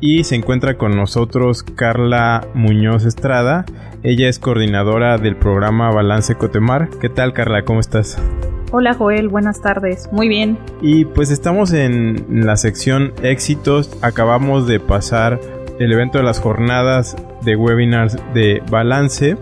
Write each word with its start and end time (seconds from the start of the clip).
y 0.00 0.24
se 0.24 0.34
encuentra 0.34 0.76
con 0.76 0.96
nosotros 0.96 1.62
Carla 1.62 2.46
Muñoz 2.54 3.04
Estrada. 3.04 3.64
Ella 4.02 4.28
es 4.28 4.38
coordinadora 4.38 5.18
del 5.18 5.36
programa 5.36 5.90
Balance 5.90 6.34
Cotemar. 6.34 6.88
¿Qué 7.00 7.08
tal 7.08 7.32
Carla? 7.32 7.64
¿Cómo 7.64 7.80
estás? 7.80 8.18
Hola 8.72 8.94
Joel, 8.94 9.28
buenas 9.28 9.60
tardes. 9.60 10.08
Muy 10.12 10.28
bien. 10.28 10.58
Y 10.80 11.04
pues 11.04 11.30
estamos 11.30 11.72
en 11.72 12.44
la 12.44 12.56
sección 12.56 13.12
éxitos. 13.22 13.98
Acabamos 14.00 14.66
de 14.66 14.80
pasar 14.80 15.40
el 15.78 15.92
evento 15.92 16.18
de 16.18 16.24
las 16.24 16.40
jornadas 16.40 17.16
de 17.42 17.56
webinars 17.56 18.16
de 18.32 18.62
Balance 18.70 19.36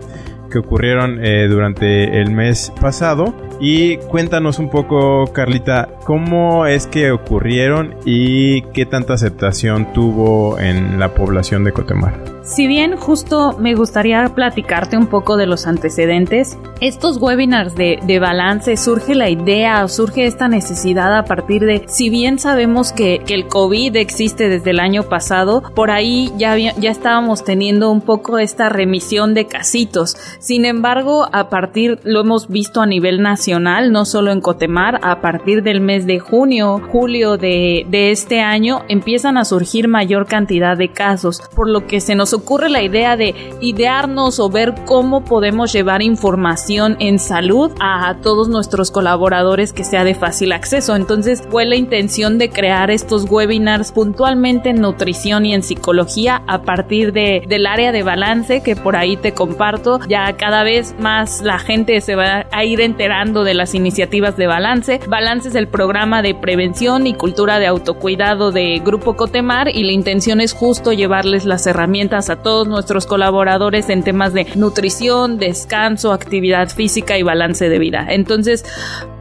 que 0.49 0.59
ocurrieron 0.59 1.23
eh, 1.23 1.47
durante 1.47 2.21
el 2.21 2.31
mes 2.31 2.73
pasado. 2.79 3.33
Y 3.61 3.97
cuéntanos 3.97 4.59
un 4.59 4.69
poco, 4.69 5.31
Carlita, 5.33 5.89
cómo 6.05 6.65
es 6.65 6.87
que 6.87 7.11
ocurrieron 7.11 7.95
y 8.05 8.61
qué 8.73 8.85
tanta 8.85 9.13
aceptación 9.13 9.93
tuvo 9.93 10.59
en 10.59 10.99
la 10.99 11.13
población 11.13 11.63
de 11.63 11.71
Cotemar. 11.71 12.38
Si 12.49 12.65
bien 12.65 12.97
justo 12.97 13.55
me 13.59 13.75
gustaría 13.75 14.27
platicarte 14.33 14.97
un 14.97 15.05
poco 15.05 15.37
de 15.37 15.45
los 15.45 15.67
antecedentes, 15.67 16.57
estos 16.81 17.17
webinars 17.17 17.75
de, 17.75 18.19
balance 18.19 18.75
surge 18.75 19.13
la 19.13 19.29
idea 19.29 19.87
surge 19.87 20.25
esta 20.25 20.47
necesidad 20.47 21.15
a 21.15 21.25
partir 21.25 21.61
de, 21.63 21.83
si 21.87 22.09
bien 22.09 22.39
sabemos 22.39 22.91
que, 22.91 23.21
el 23.29 23.47
COVID 23.47 23.95
existe 23.97 24.49
desde 24.49 24.71
el 24.71 24.79
año 24.79 25.03
pasado, 25.03 25.61
por 25.75 25.91
ahí 25.91 26.33
ya, 26.37 26.57
ya 26.57 26.89
estábamos 26.89 27.43
teniendo 27.43 27.91
un 27.91 28.01
poco 28.01 28.39
esta 28.39 28.67
remisión 28.67 29.35
de 29.35 29.45
casitos. 29.45 30.17
Sin 30.39 30.65
embargo, 30.65 31.27
a 31.31 31.49
partir, 31.49 31.99
lo 32.03 32.21
hemos 32.21 32.47
visto 32.47 32.81
a 32.81 32.87
nivel 32.87 33.21
nacional, 33.21 33.91
no 33.91 34.05
solo 34.05 34.31
en 34.31 34.41
Cotemar, 34.41 34.99
a 35.03 35.21
partir 35.21 35.61
del 35.61 35.81
mes 35.81 36.07
de 36.07 36.17
junio, 36.17 36.81
julio 36.91 37.37
de, 37.37 37.85
de 37.89 38.09
este 38.09 38.41
año, 38.41 38.83
empiezan 38.87 39.37
a 39.37 39.45
surgir 39.45 39.87
mayor 39.87 40.25
cantidad 40.25 40.75
de 40.75 40.91
casos, 40.91 41.41
por 41.55 41.69
lo 41.69 41.85
que 41.85 42.01
se 42.01 42.15
nos 42.15 42.33
ocurre 42.39 42.69
la 42.69 42.81
idea 42.81 43.15
de 43.15 43.35
idearnos 43.61 44.39
o 44.39 44.49
ver 44.49 44.73
cómo 44.85 45.23
podemos 45.23 45.71
llevar 45.71 46.01
información 46.01 46.95
en 46.99 47.19
salud 47.19 47.71
a 47.79 48.15
todos 48.21 48.49
nuestros 48.49 48.91
colaboradores 48.91 49.73
que 49.73 49.83
sea 49.83 50.03
de 50.03 50.15
fácil 50.15 50.51
acceso. 50.51 50.95
Entonces 50.95 51.43
fue 51.49 51.65
la 51.65 51.75
intención 51.75 52.37
de 52.37 52.49
crear 52.49 52.91
estos 52.91 53.29
webinars 53.29 53.91
puntualmente 53.91 54.69
en 54.69 54.81
nutrición 54.81 55.45
y 55.45 55.53
en 55.53 55.63
psicología 55.63 56.41
a 56.47 56.63
partir 56.63 57.13
de, 57.13 57.43
del 57.47 57.65
área 57.65 57.91
de 57.91 58.03
balance 58.03 58.61
que 58.61 58.75
por 58.75 58.95
ahí 58.95 59.17
te 59.17 59.33
comparto. 59.33 59.99
Ya 60.07 60.33
cada 60.33 60.63
vez 60.63 60.95
más 60.99 61.41
la 61.41 61.59
gente 61.59 61.99
se 62.01 62.15
va 62.15 62.45
a 62.51 62.63
ir 62.63 62.81
enterando 62.81 63.43
de 63.43 63.53
las 63.53 63.75
iniciativas 63.75 64.37
de 64.37 64.47
balance. 64.47 64.99
Balance 65.07 65.49
es 65.49 65.55
el 65.55 65.67
programa 65.67 66.21
de 66.21 66.35
prevención 66.35 67.05
y 67.05 67.13
cultura 67.13 67.59
de 67.59 67.67
autocuidado 67.67 68.51
de 68.51 68.81
Grupo 68.83 69.15
Cotemar 69.15 69.67
y 69.67 69.83
la 69.83 69.91
intención 69.91 70.41
es 70.41 70.53
justo 70.53 70.93
llevarles 70.93 71.45
las 71.45 71.67
herramientas 71.67 72.28
a 72.29 72.41
todos 72.41 72.67
nuestros 72.67 73.05
colaboradores 73.05 73.89
en 73.89 74.03
temas 74.03 74.33
de 74.33 74.47
nutrición, 74.55 75.37
descanso, 75.37 76.13
actividad 76.13 76.69
física 76.69 77.17
y 77.17 77.23
balance 77.23 77.69
de 77.69 77.79
vida. 77.79 78.05
Entonces, 78.09 78.63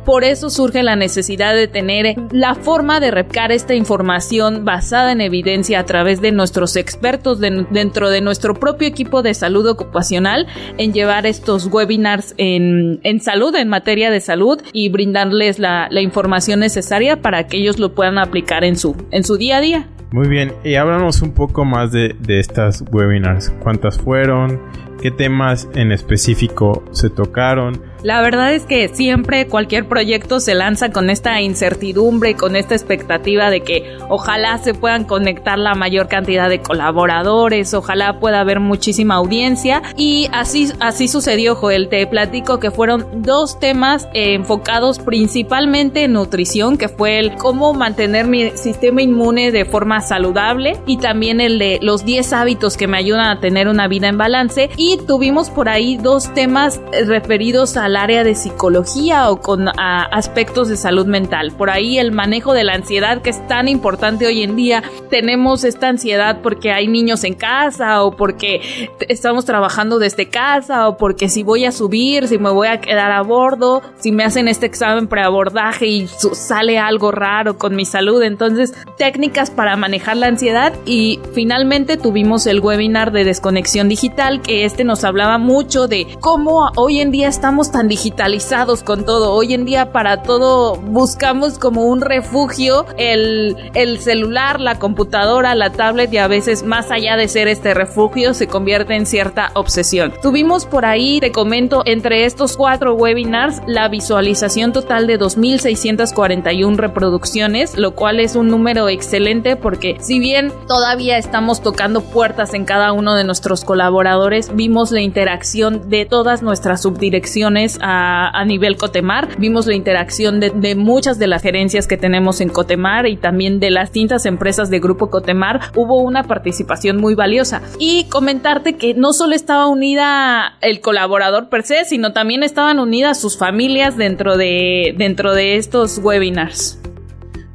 por 0.08 0.24
eso 0.24 0.48
surge 0.48 0.82
la 0.82 0.96
necesidad 0.96 1.54
de 1.54 1.68
tener 1.68 2.16
la 2.30 2.54
forma 2.54 2.98
de 2.98 3.10
replicar 3.10 3.52
esta 3.52 3.74
información 3.74 4.64
basada 4.64 5.12
en 5.12 5.20
evidencia 5.20 5.80
a 5.80 5.84
través 5.84 6.22
de 6.22 6.32
nuestros 6.32 6.76
expertos 6.76 7.40
dentro 7.40 8.08
de 8.08 8.22
nuestro 8.22 8.54
propio 8.54 8.88
equipo 8.88 9.20
de 9.20 9.34
salud 9.34 9.68
ocupacional 9.68 10.46
en 10.78 10.94
llevar 10.94 11.26
estos 11.26 11.66
webinars 11.66 12.34
en, 12.38 13.20
salud, 13.20 13.54
en 13.54 13.68
materia 13.68 14.10
de 14.10 14.20
salud 14.20 14.58
y 14.72 14.88
brindarles 14.88 15.58
la, 15.58 15.90
información 16.00 16.60
necesaria 16.60 17.20
para 17.20 17.46
que 17.46 17.58
ellos 17.58 17.78
lo 17.78 17.94
puedan 17.94 18.16
aplicar 18.16 18.64
en 18.64 18.78
su, 18.78 18.96
en 19.10 19.24
su 19.24 19.36
día 19.36 19.58
a 19.58 19.60
día. 19.60 19.88
Muy 20.10 20.26
bien, 20.26 20.54
y 20.64 20.76
háblanos 20.76 21.20
un 21.20 21.32
poco 21.32 21.66
más 21.66 21.92
de, 21.92 22.16
de 22.20 22.40
estas 22.40 22.82
webinars. 22.90 23.50
¿Cuántas 23.60 23.98
fueron? 23.98 24.60
¿Qué 25.02 25.10
temas 25.10 25.68
en 25.74 25.92
específico 25.92 26.82
se 26.92 27.10
tocaron? 27.10 27.82
La 28.02 28.20
verdad 28.22 28.54
es 28.54 28.64
que 28.64 28.88
siempre 28.88 29.48
cualquier 29.48 29.88
proyecto 29.88 30.38
se 30.38 30.54
lanza 30.54 30.90
con 30.90 31.10
esta 31.10 31.40
incertidumbre 31.40 32.30
y 32.30 32.34
con 32.34 32.54
esta 32.54 32.74
expectativa 32.74 33.50
de 33.50 33.62
que 33.62 33.96
ojalá 34.08 34.58
se 34.58 34.72
puedan 34.72 35.04
conectar 35.04 35.58
la 35.58 35.74
mayor 35.74 36.06
cantidad 36.06 36.48
de 36.48 36.60
colaboradores, 36.60 37.74
ojalá 37.74 38.20
pueda 38.20 38.40
haber 38.40 38.60
muchísima 38.60 39.16
audiencia 39.16 39.82
y 39.96 40.28
así, 40.32 40.70
así 40.78 41.08
sucedió 41.08 41.56
Joel. 41.56 41.88
Te 41.88 42.06
platico 42.06 42.60
que 42.60 42.70
fueron 42.70 43.22
dos 43.22 43.58
temas 43.58 44.08
enfocados 44.14 45.00
principalmente 45.00 46.04
en 46.04 46.12
nutrición, 46.12 46.78
que 46.78 46.88
fue 46.88 47.18
el 47.18 47.34
cómo 47.34 47.74
mantener 47.74 48.26
mi 48.26 48.50
sistema 48.50 49.02
inmune 49.02 49.50
de 49.50 49.64
forma 49.64 50.00
saludable 50.02 50.76
y 50.86 50.98
también 50.98 51.40
el 51.40 51.58
de 51.58 51.80
los 51.82 52.04
10 52.04 52.32
hábitos 52.32 52.76
que 52.76 52.86
me 52.86 52.98
ayudan 52.98 53.28
a 53.28 53.40
tener 53.40 53.66
una 53.66 53.88
vida 53.88 54.06
en 54.08 54.18
balance 54.18 54.70
y 54.76 54.98
tuvimos 54.98 55.50
por 55.50 55.68
ahí 55.68 55.96
dos 55.96 56.32
temas 56.32 56.80
referidos 57.06 57.76
a 57.76 57.87
al 57.88 57.96
área 57.96 58.22
de 58.22 58.34
psicología 58.34 59.30
o 59.30 59.40
con 59.40 59.68
aspectos 59.78 60.68
de 60.68 60.76
salud 60.76 61.06
mental. 61.06 61.52
Por 61.52 61.70
ahí 61.70 61.98
el 61.98 62.12
manejo 62.12 62.52
de 62.52 62.62
la 62.62 62.74
ansiedad 62.74 63.22
que 63.22 63.30
es 63.30 63.46
tan 63.48 63.66
importante 63.66 64.26
hoy 64.26 64.42
en 64.42 64.56
día. 64.56 64.82
Tenemos 65.08 65.64
esta 65.64 65.88
ansiedad 65.88 66.40
porque 66.42 66.70
hay 66.70 66.86
niños 66.86 67.24
en 67.24 67.32
casa 67.32 68.04
o 68.04 68.14
porque 68.14 68.60
estamos 69.08 69.46
trabajando 69.46 69.98
desde 69.98 70.28
casa 70.28 70.86
o 70.86 70.98
porque 70.98 71.30
si 71.30 71.42
voy 71.42 71.64
a 71.64 71.72
subir, 71.72 72.28
si 72.28 72.36
me 72.36 72.50
voy 72.50 72.68
a 72.68 72.80
quedar 72.80 73.10
a 73.10 73.22
bordo, 73.22 73.80
si 73.98 74.12
me 74.12 74.22
hacen 74.22 74.48
este 74.48 74.66
examen 74.66 75.08
preabordaje 75.08 75.86
y 75.86 76.08
sale 76.08 76.78
algo 76.78 77.10
raro 77.10 77.56
con 77.56 77.74
mi 77.74 77.86
salud. 77.86 78.22
Entonces, 78.22 78.74
técnicas 78.98 79.50
para 79.50 79.76
manejar 79.76 80.18
la 80.18 80.26
ansiedad 80.26 80.74
y 80.84 81.20
finalmente 81.32 81.96
tuvimos 81.96 82.46
el 82.46 82.60
webinar 82.60 83.12
de 83.12 83.24
desconexión 83.24 83.88
digital 83.88 84.42
que 84.42 84.66
este 84.66 84.84
nos 84.84 85.04
hablaba 85.04 85.38
mucho 85.38 85.88
de 85.88 86.06
cómo 86.20 86.70
hoy 86.76 87.00
en 87.00 87.10
día 87.10 87.28
estamos 87.28 87.70
tan 87.70 87.77
digitalizados 87.86 88.82
con 88.82 89.04
todo. 89.04 89.32
Hoy 89.32 89.54
en 89.54 89.64
día 89.64 89.92
para 89.92 90.22
todo 90.22 90.74
buscamos 90.74 91.58
como 91.58 91.84
un 91.84 92.00
refugio 92.00 92.86
el, 92.96 93.70
el 93.74 94.00
celular, 94.00 94.60
la 94.60 94.80
computadora, 94.80 95.54
la 95.54 95.70
tablet 95.70 96.12
y 96.12 96.18
a 96.18 96.26
veces 96.26 96.64
más 96.64 96.90
allá 96.90 97.16
de 97.16 97.28
ser 97.28 97.46
este 97.46 97.74
refugio 97.74 98.34
se 98.34 98.48
convierte 98.48 98.96
en 98.96 99.06
cierta 99.06 99.52
obsesión. 99.54 100.12
Tuvimos 100.22 100.66
por 100.66 100.84
ahí, 100.84 101.20
te 101.20 101.30
comento, 101.30 101.82
entre 101.84 102.24
estos 102.24 102.56
cuatro 102.56 102.94
webinars 102.94 103.62
la 103.66 103.88
visualización 103.88 104.72
total 104.72 105.06
de 105.06 105.20
2.641 105.20 106.76
reproducciones, 106.76 107.76
lo 107.76 107.94
cual 107.94 108.18
es 108.18 108.34
un 108.34 108.48
número 108.48 108.88
excelente 108.88 109.56
porque 109.56 109.98
si 110.00 110.18
bien 110.18 110.52
todavía 110.66 111.18
estamos 111.18 111.60
tocando 111.60 112.00
puertas 112.00 112.54
en 112.54 112.64
cada 112.64 112.92
uno 112.92 113.14
de 113.14 113.24
nuestros 113.24 113.64
colaboradores, 113.64 114.54
vimos 114.54 114.90
la 114.90 115.02
interacción 115.02 115.90
de 115.90 116.06
todas 116.06 116.42
nuestras 116.42 116.82
subdirecciones 116.82 117.67
a, 117.80 118.44
nivel 118.46 118.76
Cotemar. 118.76 119.36
Vimos 119.38 119.66
la 119.66 119.74
interacción 119.74 120.40
de, 120.40 120.74
muchas 120.74 121.18
de 121.18 121.26
las 121.26 121.42
gerencias 121.42 121.86
que 121.86 121.96
tenemos 121.96 122.40
en 122.40 122.48
Cotemar 122.48 123.06
y 123.06 123.16
también 123.16 123.60
de 123.60 123.70
las 123.70 123.90
distintas 123.90 124.26
empresas 124.26 124.70
de 124.70 124.78
Grupo 124.78 125.10
Cotemar. 125.10 125.60
Hubo 125.74 126.00
una 126.00 126.22
participación 126.24 126.98
muy 126.98 127.14
valiosa. 127.14 127.62
Y 127.78 128.04
comentarte 128.04 128.76
que 128.76 128.94
no 128.94 129.12
solo 129.12 129.34
estaba 129.34 129.66
unida 129.66 130.56
el 130.60 130.80
colaborador 130.80 131.48
per 131.48 131.64
se, 131.64 131.84
sino 131.84 132.12
también 132.12 132.42
estaban 132.42 132.78
unidas 132.78 133.20
sus 133.20 133.36
familias 133.36 133.96
dentro 133.96 134.36
de, 134.36 134.94
dentro 134.96 135.34
de 135.34 135.56
estos 135.56 135.98
webinars. 135.98 136.78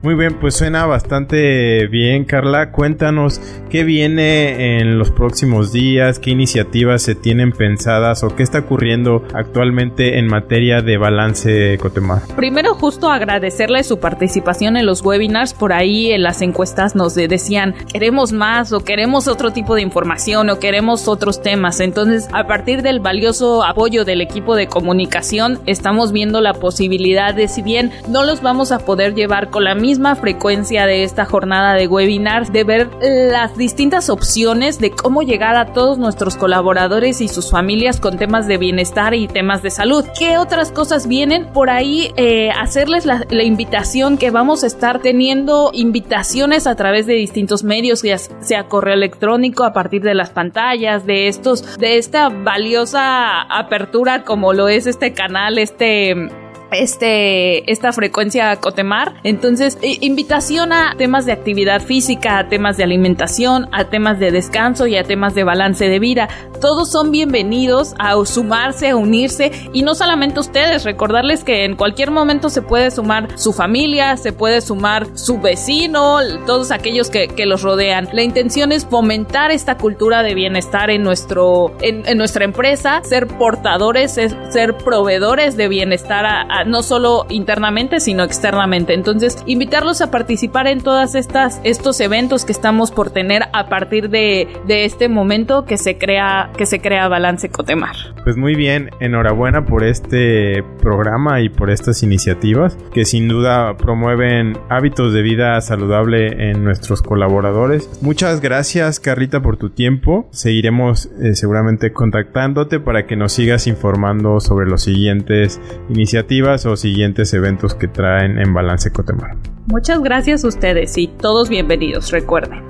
Muy 0.03 0.15
bien, 0.15 0.37
pues 0.37 0.57
suena 0.57 0.85
bastante 0.85 1.87
bien, 1.87 2.25
Carla. 2.25 2.71
Cuéntanos 2.73 3.39
qué 3.69 3.85
viene 3.85 4.79
en 4.79 4.99
los 4.99 5.11
próximos 5.11 5.71
días, 5.71 6.19
qué 6.19 6.31
iniciativas 6.31 7.01
se 7.01 7.15
tienen 7.15 7.53
pensadas 7.53 8.21
o 8.21 8.35
qué 8.35 8.43
está 8.43 8.59
ocurriendo 8.59 9.23
actualmente 9.33 10.19
en 10.19 10.27
materia 10.27 10.81
de 10.81 10.97
balance 10.97 11.77
Cotemar. 11.77 12.21
Primero, 12.35 12.75
justo 12.75 13.09
agradecerle 13.09 13.81
su 13.85 14.01
participación 14.01 14.75
en 14.75 14.85
los 14.85 15.01
webinars. 15.05 15.53
Por 15.53 15.71
ahí 15.71 16.11
en 16.11 16.23
las 16.23 16.41
encuestas 16.41 16.97
nos 16.97 17.15
decían 17.15 17.73
queremos 17.93 18.33
más 18.33 18.73
o 18.73 18.81
queremos 18.81 19.29
otro 19.29 19.53
tipo 19.53 19.73
de 19.73 19.83
información 19.83 20.49
o 20.49 20.59
queremos 20.59 21.07
otros 21.07 21.41
temas. 21.41 21.79
Entonces, 21.79 22.27
a 22.33 22.45
partir 22.45 22.81
del 22.81 22.99
valioso 22.99 23.63
apoyo 23.63 24.03
del 24.03 24.19
equipo 24.19 24.57
de 24.57 24.67
comunicación, 24.67 25.61
estamos 25.65 26.11
viendo 26.11 26.41
la 26.41 26.55
posibilidad 26.55 27.33
de, 27.33 27.47
si 27.47 27.61
bien 27.61 27.91
no 28.09 28.25
los 28.25 28.41
vamos 28.41 28.73
a 28.73 28.79
poder 28.79 29.15
llevar 29.15 29.49
con 29.49 29.63
la 29.63 29.75
misma 29.75 29.92
frecuencia 30.15 30.85
de 30.85 31.03
esta 31.03 31.25
jornada 31.25 31.73
de 31.73 31.87
webinars, 31.87 32.51
de 32.51 32.63
ver 32.63 32.89
las 33.01 33.57
distintas 33.57 34.09
opciones 34.09 34.79
de 34.79 34.91
cómo 34.91 35.21
llegar 35.21 35.55
a 35.55 35.73
todos 35.73 35.97
nuestros 35.97 36.35
colaboradores 36.35 37.21
y 37.21 37.27
sus 37.27 37.51
familias 37.51 37.99
con 37.99 38.17
temas 38.17 38.47
de 38.47 38.57
bienestar 38.57 39.13
y 39.13 39.27
temas 39.27 39.61
de 39.61 39.71
salud. 39.71 40.05
¿Qué 40.17 40.37
otras 40.37 40.71
cosas 40.71 41.07
vienen? 41.07 41.47
Por 41.53 41.69
ahí 41.69 42.11
eh, 42.15 42.51
hacerles 42.51 43.05
la, 43.05 43.25
la, 43.29 43.43
invitación 43.43 44.17
que 44.17 44.31
vamos 44.31 44.63
a 44.63 44.67
estar 44.67 44.99
teniendo 44.99 45.71
invitaciones 45.73 46.67
a 46.67 46.75
través 46.75 47.05
de 47.05 47.13
distintos 47.13 47.63
medios, 47.63 48.01
ya 48.03 48.17
sea 48.17 48.67
correo 48.67 48.93
electrónico 48.93 49.63
a 49.63 49.73
partir 49.73 50.01
de 50.01 50.13
las 50.13 50.29
pantallas, 50.29 51.05
de 51.05 51.27
estos, 51.27 51.77
de 51.77 51.97
esta 51.97 52.29
valiosa 52.29 53.41
apertura 53.41 54.23
como 54.23 54.53
lo 54.53 54.67
es 54.67 54.87
este 54.87 55.13
canal, 55.13 55.57
este 55.57 56.29
este, 56.73 57.71
esta 57.71 57.91
frecuencia 57.91 58.55
Cotemar. 58.57 59.15
Entonces, 59.23 59.77
invitación 59.81 60.71
a 60.71 60.95
temas 60.97 61.25
de 61.25 61.31
actividad 61.31 61.81
física, 61.81 62.39
a 62.39 62.49
temas 62.49 62.77
de 62.77 62.83
alimentación, 62.83 63.67
a 63.71 63.85
temas 63.85 64.19
de 64.19 64.31
descanso 64.31 64.87
y 64.87 64.95
a 64.95 65.03
temas 65.03 65.35
de 65.35 65.43
balance 65.43 65.87
de 65.87 65.99
vida. 65.99 66.27
Todos 66.59 66.91
son 66.91 67.11
bienvenidos 67.11 67.93
a 67.99 68.13
sumarse, 68.25 68.89
a 68.89 68.95
unirse 68.95 69.51
y 69.73 69.81
no 69.83 69.95
solamente 69.95 70.39
ustedes, 70.39 70.83
recordarles 70.83 71.43
que 71.43 71.65
en 71.65 71.75
cualquier 71.75 72.11
momento 72.11 72.49
se 72.49 72.61
puede 72.61 72.91
sumar 72.91 73.37
su 73.37 73.53
familia, 73.53 74.17
se 74.17 74.31
puede 74.31 74.61
sumar 74.61 75.07
su 75.17 75.39
vecino, 75.39 76.19
todos 76.45 76.71
aquellos 76.71 77.09
que, 77.09 77.27
que 77.27 77.45
los 77.45 77.61
rodean. 77.63 78.07
La 78.13 78.23
intención 78.23 78.71
es 78.71 78.85
fomentar 78.85 79.51
esta 79.51 79.77
cultura 79.77 80.23
de 80.23 80.35
bienestar 80.35 80.89
en, 80.89 81.03
nuestro, 81.03 81.75
en, 81.81 82.07
en 82.07 82.17
nuestra 82.17 82.45
empresa, 82.45 83.01
ser 83.03 83.27
portadores, 83.27 84.13
ser 84.13 84.77
proveedores 84.77 85.57
de 85.57 85.67
bienestar 85.67 86.25
a 86.25 86.62
no 86.65 86.83
solo 86.83 87.25
internamente, 87.29 87.99
sino 87.99 88.23
externamente. 88.23 88.93
Entonces, 88.93 89.37
invitarlos 89.45 90.01
a 90.01 90.11
participar 90.11 90.67
en 90.67 90.81
todas 90.81 91.15
estas 91.15 91.61
estos 91.63 91.99
eventos 91.99 92.45
que 92.45 92.51
estamos 92.51 92.91
por 92.91 93.09
tener 93.09 93.43
a 93.53 93.67
partir 93.67 94.09
de, 94.09 94.47
de 94.67 94.85
este 94.85 95.09
momento 95.09 95.65
que 95.65 95.77
se 95.77 95.97
crea 95.97 96.51
que 96.57 96.65
se 96.65 96.79
crea 96.79 97.07
Balance 97.07 97.49
Cotemar. 97.49 97.95
Pues 98.23 98.37
muy 98.37 98.55
bien, 98.55 98.89
enhorabuena 98.99 99.65
por 99.65 99.83
este 99.83 100.63
programa 100.81 101.41
y 101.41 101.49
por 101.49 101.69
estas 101.69 102.03
iniciativas 102.03 102.77
que 102.93 103.05
sin 103.05 103.27
duda 103.27 103.75
promueven 103.77 104.57
hábitos 104.69 105.13
de 105.13 105.21
vida 105.21 105.59
saludable 105.61 106.49
en 106.49 106.63
nuestros 106.63 107.01
colaboradores. 107.01 107.89
Muchas 108.01 108.41
gracias, 108.41 108.99
Carlita, 108.99 109.41
por 109.41 109.57
tu 109.57 109.69
tiempo. 109.69 110.27
Seguiremos 110.31 111.09
eh, 111.21 111.35
seguramente 111.35 111.91
contactándote 111.91 112.79
para 112.79 113.05
que 113.05 113.15
nos 113.15 113.33
sigas 113.33 113.67
informando 113.67 114.39
sobre 114.39 114.69
las 114.69 114.83
siguientes 114.83 115.59
iniciativas 115.89 116.42
o 116.43 116.75
siguientes 116.75 117.33
eventos 117.33 117.73
que 117.73 117.87
traen 117.87 118.37
en 118.37 118.53
Balance 118.53 118.91
Cotemar. 118.91 119.37
Muchas 119.67 120.01
gracias 120.01 120.43
a 120.43 120.49
ustedes 120.49 120.97
y 120.97 121.07
todos 121.07 121.47
bienvenidos, 121.49 122.11
recuerden. 122.11 122.61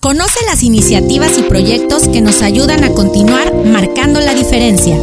Conoce 0.00 0.40
las 0.46 0.62
iniciativas 0.62 1.38
y 1.38 1.42
proyectos 1.42 2.08
que 2.08 2.20
nos 2.20 2.42
ayudan 2.42 2.84
a 2.84 2.90
continuar 2.90 3.54
marcando 3.54 4.20
la 4.20 4.34
diferencia. 4.34 4.96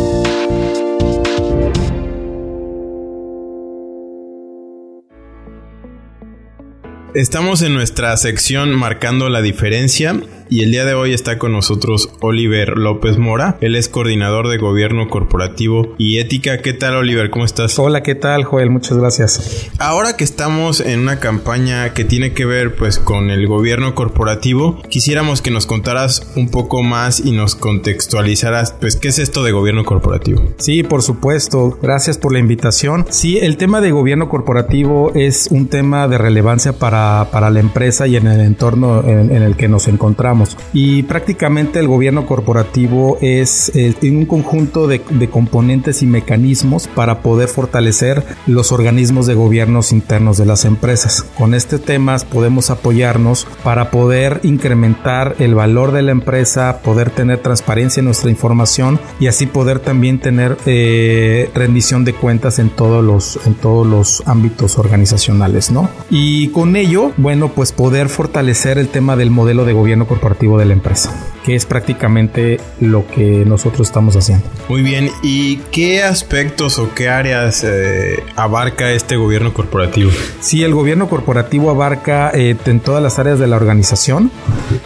Estamos 7.13 7.61
en 7.61 7.73
nuestra 7.73 8.15
sección 8.17 8.75
Marcando 8.75 9.29
la 9.29 9.41
Diferencia 9.41 10.15
y 10.51 10.63
el 10.63 10.71
día 10.71 10.83
de 10.83 10.93
hoy 10.93 11.13
está 11.13 11.39
con 11.39 11.53
nosotros 11.53 12.09
Oliver 12.19 12.77
López 12.77 13.17
Mora. 13.17 13.57
Él 13.61 13.77
es 13.77 13.87
coordinador 13.87 14.49
de 14.49 14.57
gobierno 14.57 15.07
corporativo 15.07 15.95
y 15.97 16.17
ética. 16.17 16.57
¿Qué 16.57 16.73
tal 16.73 16.97
Oliver? 16.97 17.29
¿Cómo 17.29 17.45
estás? 17.45 17.79
Hola, 17.79 18.03
¿qué 18.03 18.15
tal 18.15 18.43
Joel? 18.43 18.69
Muchas 18.69 18.97
gracias. 18.97 19.69
Ahora 19.79 20.17
que 20.17 20.25
estamos 20.25 20.81
en 20.81 20.99
una 20.99 21.21
campaña 21.21 21.93
que 21.93 22.03
tiene 22.03 22.33
que 22.33 22.45
ver 22.45 22.75
pues 22.75 22.99
con 22.99 23.29
el 23.29 23.47
gobierno 23.47 23.95
corporativo, 23.95 24.81
quisiéramos 24.89 25.41
que 25.41 25.51
nos 25.51 25.65
contaras 25.67 26.29
un 26.35 26.49
poco 26.49 26.83
más 26.83 27.21
y 27.21 27.31
nos 27.31 27.55
contextualizaras 27.55 28.73
pues 28.73 28.97
qué 28.97 29.07
es 29.07 29.19
esto 29.19 29.45
de 29.45 29.53
gobierno 29.53 29.85
corporativo. 29.85 30.43
Sí, 30.57 30.83
por 30.83 31.01
supuesto. 31.01 31.79
Gracias 31.81 32.17
por 32.17 32.33
la 32.33 32.39
invitación. 32.39 33.05
Sí, 33.09 33.37
el 33.37 33.55
tema 33.55 33.79
de 33.79 33.91
gobierno 33.91 34.27
corporativo 34.27 35.13
es 35.15 35.47
un 35.49 35.67
tema 35.67 36.09
de 36.09 36.17
relevancia 36.17 36.73
para, 36.73 37.29
para 37.31 37.49
la 37.49 37.61
empresa 37.61 38.05
y 38.05 38.17
en 38.17 38.27
el 38.27 38.41
entorno 38.41 39.01
en, 39.07 39.33
en 39.33 39.43
el 39.43 39.55
que 39.55 39.69
nos 39.69 39.87
encontramos. 39.87 40.40
Y 40.73 41.03
prácticamente 41.03 41.79
el 41.79 41.87
gobierno 41.87 42.25
corporativo 42.25 43.17
es 43.21 43.71
eh, 43.75 43.95
un 44.03 44.25
conjunto 44.25 44.87
de, 44.87 45.01
de, 45.09 45.29
componentes 45.29 46.01
y 46.01 46.07
mecanismos 46.07 46.87
para 46.87 47.21
poder 47.21 47.47
fortalecer 47.47 48.23
los 48.47 48.71
organismos 48.71 49.27
de 49.27 49.35
gobiernos 49.35 49.91
internos 49.91 50.37
de 50.37 50.45
las 50.45 50.65
empresas. 50.65 51.25
Con 51.37 51.53
este 51.53 51.79
tema 51.79 52.17
podemos 52.31 52.69
apoyarnos 52.69 53.47
para 53.63 53.91
poder 53.91 54.39
incrementar 54.43 55.35
el 55.39 55.55
valor 55.55 55.91
de 55.91 56.01
la 56.01 56.11
empresa, 56.11 56.81
poder 56.83 57.09
tener 57.11 57.39
transparencia 57.39 58.01
en 58.01 58.05
nuestra 58.05 58.29
información 58.29 58.99
y 59.19 59.27
así 59.27 59.45
poder 59.45 59.79
también 59.79 60.19
tener 60.19 60.57
eh, 60.65 61.49
rendición 61.53 62.03
de 62.03 62.13
cuentas 62.13 62.59
en 62.59 62.69
todos 62.69 63.03
los 63.03 63.39
en 63.45 63.53
todos 63.55 63.85
los 63.87 64.23
ámbitos 64.25 64.77
organizacionales, 64.77 65.71
¿no? 65.71 65.89
Y 66.09 66.49
con 66.49 66.75
ello, 66.75 67.11
bueno, 67.17 67.49
pues 67.49 67.71
poder 67.71 68.09
fortalecer 68.09 68.77
el 68.77 68.89
tema 68.89 69.15
del 69.15 69.31
modelo 69.31 69.65
de 69.65 69.73
gobierno 69.73 70.07
corporativo 70.07 70.30
de 70.57 70.65
la 70.65 70.73
empresa, 70.73 71.13
que 71.43 71.55
es 71.55 71.65
prácticamente 71.65 72.59
lo 72.79 73.05
que 73.07 73.43
nosotros 73.45 73.87
estamos 73.87 74.15
haciendo. 74.15 74.45
Muy 74.69 74.81
bien, 74.81 75.09
¿y 75.21 75.57
qué 75.71 76.03
aspectos 76.03 76.79
o 76.79 76.93
qué 76.95 77.09
áreas 77.09 77.63
eh, 77.63 78.23
abarca 78.35 78.91
este 78.91 79.17
gobierno 79.17 79.53
corporativo? 79.53 80.11
Sí, 80.39 80.63
el 80.63 80.73
gobierno 80.73 81.09
corporativo 81.09 81.69
abarca 81.69 82.31
eh, 82.33 82.55
en 82.65 82.79
todas 82.79 83.03
las 83.03 83.19
áreas 83.19 83.39
de 83.39 83.47
la 83.47 83.55
organización. 83.55 84.31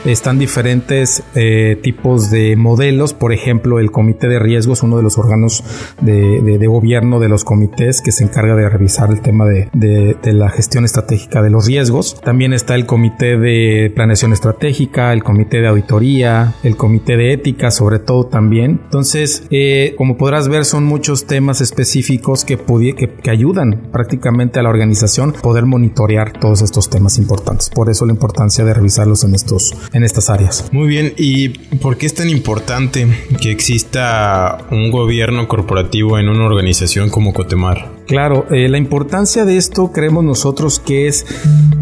Están 0.03 0.39
diferentes 0.39 1.23
eh, 1.35 1.79
tipos 1.81 2.31
de 2.31 2.55
modelos, 2.55 3.13
por 3.13 3.31
ejemplo, 3.31 3.79
el 3.79 3.91
comité 3.91 4.27
de 4.27 4.39
riesgos, 4.39 4.83
uno 4.83 4.97
de 4.97 5.03
los 5.03 5.17
órganos 5.17 5.63
de, 6.01 6.41
de, 6.41 6.57
de 6.57 6.67
gobierno 6.67 7.19
de 7.19 7.29
los 7.29 7.43
comités 7.43 8.01
que 8.01 8.11
se 8.11 8.23
encarga 8.23 8.55
de 8.55 8.67
revisar 8.67 9.09
el 9.09 9.21
tema 9.21 9.45
de, 9.45 9.69
de 9.71 10.33
la 10.33 10.49
gestión 10.49 10.85
estratégica 10.85 11.41
de 11.41 11.49
los 11.49 11.67
riesgos. 11.67 12.19
También 12.21 12.53
está 12.53 12.75
el 12.75 12.85
comité 12.85 13.37
de 13.37 13.91
planeación 13.95 14.33
estratégica, 14.33 15.13
el 15.13 15.23
comité 15.23 15.34
de 15.35 15.67
auditoría, 15.67 16.55
el 16.63 16.77
comité 16.77 17.17
de 17.17 17.33
ética 17.33 17.71
sobre 17.71 17.99
todo 17.99 18.25
también. 18.25 18.81
Entonces, 18.85 19.45
eh, 19.51 19.93
como 19.97 20.17
podrás 20.17 20.47
ver, 20.47 20.65
son 20.65 20.85
muchos 20.85 21.25
temas 21.25 21.61
específicos 21.61 22.45
que, 22.45 22.57
que, 22.57 23.09
que, 23.21 23.29
ayudan 23.29 23.89
prácticamente 23.91 24.59
a 24.59 24.63
la 24.63 24.69
organización 24.69 25.33
poder 25.33 25.65
monitorear 25.65 26.39
todos 26.39 26.61
estos 26.61 26.89
temas 26.89 27.17
importantes. 27.17 27.69
Por 27.69 27.89
eso 27.89 28.05
la 28.05 28.13
importancia 28.13 28.63
de 28.63 28.73
revisarlos 28.73 29.23
en, 29.23 29.35
estos, 29.35 29.75
en 29.93 30.03
estas 30.03 30.29
áreas. 30.29 30.69
Muy 30.71 30.87
bien, 30.87 31.13
¿y 31.17 31.49
por 31.77 31.97
qué 31.97 32.05
es 32.05 32.13
tan 32.13 32.29
importante 32.29 33.07
que 33.41 33.51
exista 33.51 34.57
un 34.71 34.91
gobierno 34.91 35.47
corporativo 35.47 36.17
en 36.17 36.29
una 36.29 36.45
organización 36.45 37.09
como 37.09 37.33
Cotemar? 37.33 37.94
Claro, 38.07 38.45
eh, 38.51 38.69
la 38.69 38.77
importancia 38.77 39.45
de 39.45 39.57
esto 39.57 39.91
creemos 39.91 40.23
nosotros 40.23 40.79
que 40.79 41.07
es 41.07 41.25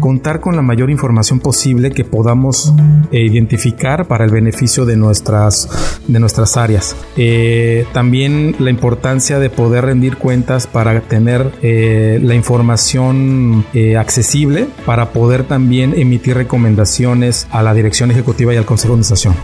contar 0.00 0.40
con 0.40 0.56
la 0.56 0.62
mayor 0.62 0.90
información 0.90 1.38
posible 1.38 1.90
que 1.90 2.04
podamos 2.04 2.72
eh, 3.10 3.20
identificar 3.20 4.06
para 4.06 4.24
el 4.24 4.30
beneficio 4.30 4.86
de 4.86 4.96
nuestras, 4.96 5.68
de 6.06 6.18
nuestras 6.18 6.56
áreas. 6.56 6.96
Eh, 7.16 7.86
también 7.92 8.56
la 8.58 8.70
importancia 8.70 9.38
de 9.38 9.50
poder 9.50 9.84
rendir 9.84 10.16
cuentas 10.16 10.66
para 10.66 10.98
tener 11.00 11.52
la 11.62 12.34
información 12.34 13.64
accesible 13.98 14.68
para 14.86 15.10
poder 15.10 15.44
también 15.44 15.94
emitir 15.96 16.36
recomendaciones 16.36 17.46
a 17.50 17.62
la 17.62 17.74
dirección 17.74 18.10
ejecutiva 18.10 18.54
y 18.54 18.56
al 18.56 18.64
consejo 18.64 18.94
de 18.94 19.02
administración 19.02 19.34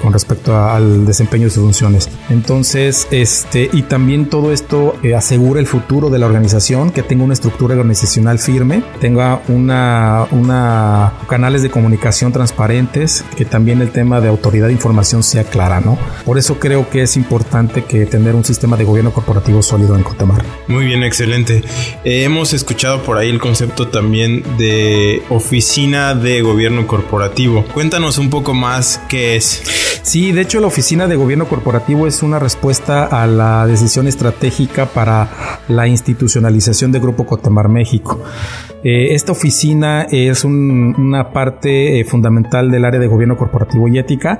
con 0.00 0.12
respecto 0.12 0.56
al 0.56 1.06
desempeño 1.06 1.44
de 1.44 1.50
sus 1.50 1.62
funciones. 1.62 2.08
Entonces, 2.28 3.08
este, 3.10 3.68
y 3.72 3.82
también 3.82 4.26
todo 4.26 4.52
esto 4.52 4.94
asegura 5.16 5.60
el 5.60 5.66
futuro 5.66 6.10
de 6.10 6.18
la 6.18 6.29
organización, 6.30 6.90
que 6.90 7.02
tenga 7.02 7.24
una 7.24 7.34
estructura 7.34 7.74
organizacional 7.74 8.38
firme, 8.38 8.82
tenga 9.00 9.42
una, 9.48 10.26
una 10.30 11.12
canales 11.28 11.62
de 11.62 11.70
comunicación 11.70 12.32
transparentes, 12.32 13.24
que 13.36 13.44
también 13.44 13.80
el 13.80 13.90
tema 13.90 14.20
de 14.20 14.28
autoridad 14.28 14.68
de 14.68 14.72
información 14.72 15.22
sea 15.22 15.44
clara, 15.44 15.80
¿no? 15.80 15.98
Por 16.24 16.38
eso 16.38 16.58
creo 16.58 16.88
que 16.88 17.02
es 17.02 17.16
importante 17.16 17.84
que 17.84 18.06
tener 18.06 18.34
un 18.34 18.44
sistema 18.44 18.76
de 18.76 18.84
gobierno 18.84 19.12
corporativo 19.12 19.62
sólido 19.62 19.96
en 19.96 20.02
Cotemar. 20.02 20.44
Muy 20.68 20.86
bien, 20.86 21.02
excelente. 21.02 21.62
Eh, 22.04 22.24
hemos 22.24 22.52
escuchado 22.52 23.02
por 23.02 23.18
ahí 23.18 23.28
el 23.28 23.40
concepto 23.40 23.88
también 23.88 24.42
de 24.58 25.22
oficina 25.28 26.14
de 26.14 26.42
gobierno 26.42 26.86
corporativo. 26.86 27.64
Cuéntanos 27.72 28.18
un 28.18 28.30
poco 28.30 28.54
más 28.54 29.00
qué 29.08 29.36
es. 29.36 29.62
Sí, 30.02 30.32
de 30.32 30.42
hecho 30.42 30.60
la 30.60 30.66
oficina 30.66 31.06
de 31.06 31.16
gobierno 31.16 31.46
corporativo 31.46 32.06
es 32.06 32.22
una 32.22 32.38
respuesta 32.38 33.04
a 33.04 33.26
la 33.26 33.66
decisión 33.66 34.08
estratégica 34.08 34.86
para 34.86 35.60
la 35.68 35.86
institucionalización 36.20 36.92
de 36.92 37.00
Grupo 37.00 37.24
Cotemar 37.24 37.68
México. 37.68 38.22
Eh, 38.82 39.14
esta 39.14 39.32
oficina 39.32 40.06
es 40.10 40.44
una 40.44 41.32
parte 41.32 42.00
eh, 42.00 42.04
fundamental 42.04 42.70
del 42.70 42.84
área 42.84 42.98
de 42.98 43.06
gobierno 43.06 43.36
corporativo 43.36 43.88
y 43.88 43.98
ética, 43.98 44.38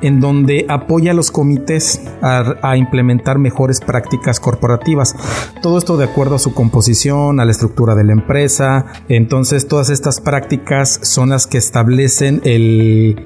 en 0.00 0.20
donde 0.20 0.64
apoya 0.68 1.10
a 1.10 1.14
los 1.14 1.30
comités 1.30 2.02
a, 2.22 2.76
implementar 2.76 3.38
mejores 3.38 3.80
prácticas 3.80 4.40
corporativas. 4.40 5.14
Todo 5.60 5.78
esto 5.78 5.96
de 5.96 6.04
acuerdo 6.04 6.36
a 6.36 6.38
su 6.38 6.54
composición, 6.54 7.38
a 7.38 7.44
la 7.44 7.50
estructura 7.50 7.94
de 7.94 8.04
la 8.04 8.12
empresa. 8.12 8.86
Entonces, 9.08 9.68
todas 9.68 9.90
estas 9.90 10.20
prácticas 10.20 11.00
son 11.02 11.28
las 11.30 11.46
que 11.46 11.58
establecen 11.58 12.40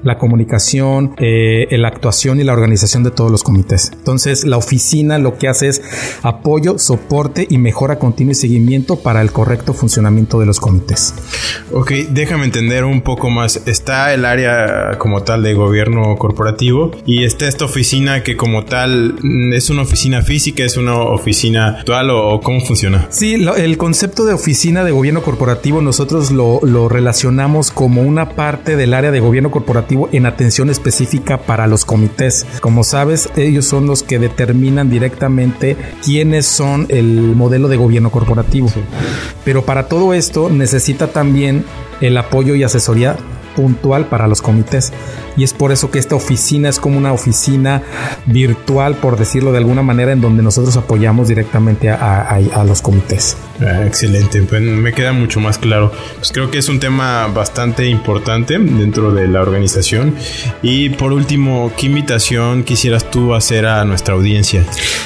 la 0.03 0.17
comunicación, 0.17 1.15
eh, 1.17 1.67
la 1.71 1.87
actuación 1.87 2.39
y 2.39 2.43
la 2.43 2.53
organización 2.53 3.03
de 3.03 3.11
todos 3.11 3.31
los 3.31 3.43
comités. 3.43 3.91
Entonces, 3.93 4.45
la 4.45 4.57
oficina 4.57 5.17
lo 5.17 5.37
que 5.37 5.47
hace 5.47 5.69
es 5.69 5.81
apoyo, 6.23 6.77
soporte 6.77 7.47
y 7.49 7.57
mejora 7.57 7.99
continua 7.99 8.31
y 8.31 8.35
seguimiento 8.35 8.97
para 8.97 9.21
el 9.21 9.31
correcto 9.31 9.73
funcionamiento 9.73 10.39
de 10.39 10.45
los 10.45 10.56
comités. 10.59 11.13
Ok, 11.71 11.91
déjame 12.09 12.45
entender 12.45 12.85
un 12.85 13.01
poco 13.01 13.29
más. 13.29 13.61
Está 13.65 14.13
el 14.13 14.25
área 14.25 14.97
como 14.97 15.23
tal 15.23 15.43
de 15.43 15.53
gobierno 15.53 16.15
corporativo 16.17 16.91
y 17.05 17.23
está 17.23 17.47
esta 17.47 17.65
oficina 17.65 18.23
que 18.23 18.35
como 18.37 18.65
tal 18.65 19.15
mm, 19.21 19.53
es 19.53 19.69
una 19.69 19.81
oficina 19.83 20.21
física, 20.21 20.63
es 20.63 20.77
una 20.77 20.97
oficina 20.99 21.67
actual 21.67 22.09
o, 22.09 22.39
cómo 22.41 22.61
funciona. 22.61 23.07
Sí, 23.09 23.35
el 23.57 23.77
concepto 23.77 24.25
de 24.25 24.33
oficina 24.33 24.83
de 24.83 24.91
gobierno 24.91 25.21
corporativo 25.21 25.81
nosotros 25.81 26.31
lo, 26.31 26.59
lo 26.63 26.89
relacionamos 26.89 27.71
como 27.71 28.01
una 28.01 28.29
parte 28.29 28.75
del 28.75 28.93
área 28.93 29.11
de 29.11 29.19
gobierno 29.19 29.51
corporativo 29.51 30.09
en 30.11 30.25
atención 30.25 30.69
específica 30.69 31.37
para 31.37 31.67
los 31.67 31.85
comités. 31.85 32.45
Como 32.61 32.83
sabes, 32.83 33.29
ellos 33.35 33.65
son 33.65 33.87
los 33.87 34.03
que 34.03 34.19
determinan 34.19 34.89
directamente 34.89 35.77
quiénes 36.03 36.45
son 36.45 36.85
el 36.89 37.35
modelo 37.35 37.67
de 37.67 37.77
gobierno 37.77 38.11
corporativo. 38.11 38.69
Pero 39.43 39.63
para 39.63 39.87
todo 39.87 40.13
esto 40.13 40.46
necesita 40.49 41.07
también 41.07 41.65
el 42.01 42.17
apoyo 42.17 42.55
y 42.55 42.63
asesoría 42.63 43.17
puntual 43.57 44.05
para 44.05 44.27
los 44.27 44.43
comités. 44.43 44.93
Y 45.35 45.43
es 45.43 45.53
por 45.53 45.71
eso 45.71 45.89
que 45.89 45.97
esta 45.97 46.15
oficina 46.15 46.69
es 46.69 46.79
como 46.79 46.97
una 46.97 47.11
oficina 47.11 47.81
virtual, 48.27 48.95
por 48.95 49.17
decirlo 49.17 49.51
de 49.51 49.57
alguna 49.57 49.81
manera, 49.81 50.11
en 50.11 50.21
donde 50.21 50.43
nosotros 50.43 50.77
apoyamos 50.77 51.27
directamente 51.27 51.89
a, 51.89 52.39
los 52.65 52.81
comités. 52.81 53.35
Ah, 53.59 53.85
excelente, 53.85 54.41
pues 54.43 54.61
me 54.61 54.93
queda 54.93 55.13
mucho 55.13 55.39
más 55.39 55.57
claro. 55.57 55.91
Pues 56.17 56.31
creo 56.31 56.51
que 56.51 56.59
es 56.59 56.69
un 56.69 56.79
tema 56.79 57.27
bastante 57.27 57.87
importante 57.87 58.59
dentro 58.59 59.11
de 59.11 59.27
la 59.27 59.41
organización. 59.41 60.15
Y 60.61 60.89
por 60.89 61.13
último, 61.13 61.71
¿qué 61.77 61.87
invitación 61.87 62.63
quisieras 62.63 63.09
tú 63.09 63.33
hacer 63.33 63.65
a 63.65 63.83
nuestra 63.85 64.13
audiencia? 64.13 64.63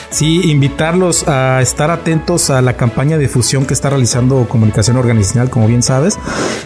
Sí, 0.09 0.51
invitarlos 0.51 1.27
a 1.27 1.61
estar 1.61 1.89
atentos 1.89 2.49
a 2.49 2.61
la 2.61 2.73
campaña 2.73 3.15
de 3.17 3.23
difusión 3.23 3.65
que 3.65 3.73
está 3.73 3.89
realizando 3.89 4.45
Comunicación 4.49 4.97
Organizacional, 4.97 5.49
como 5.49 5.67
bien 5.67 5.83
sabes, 5.83 6.19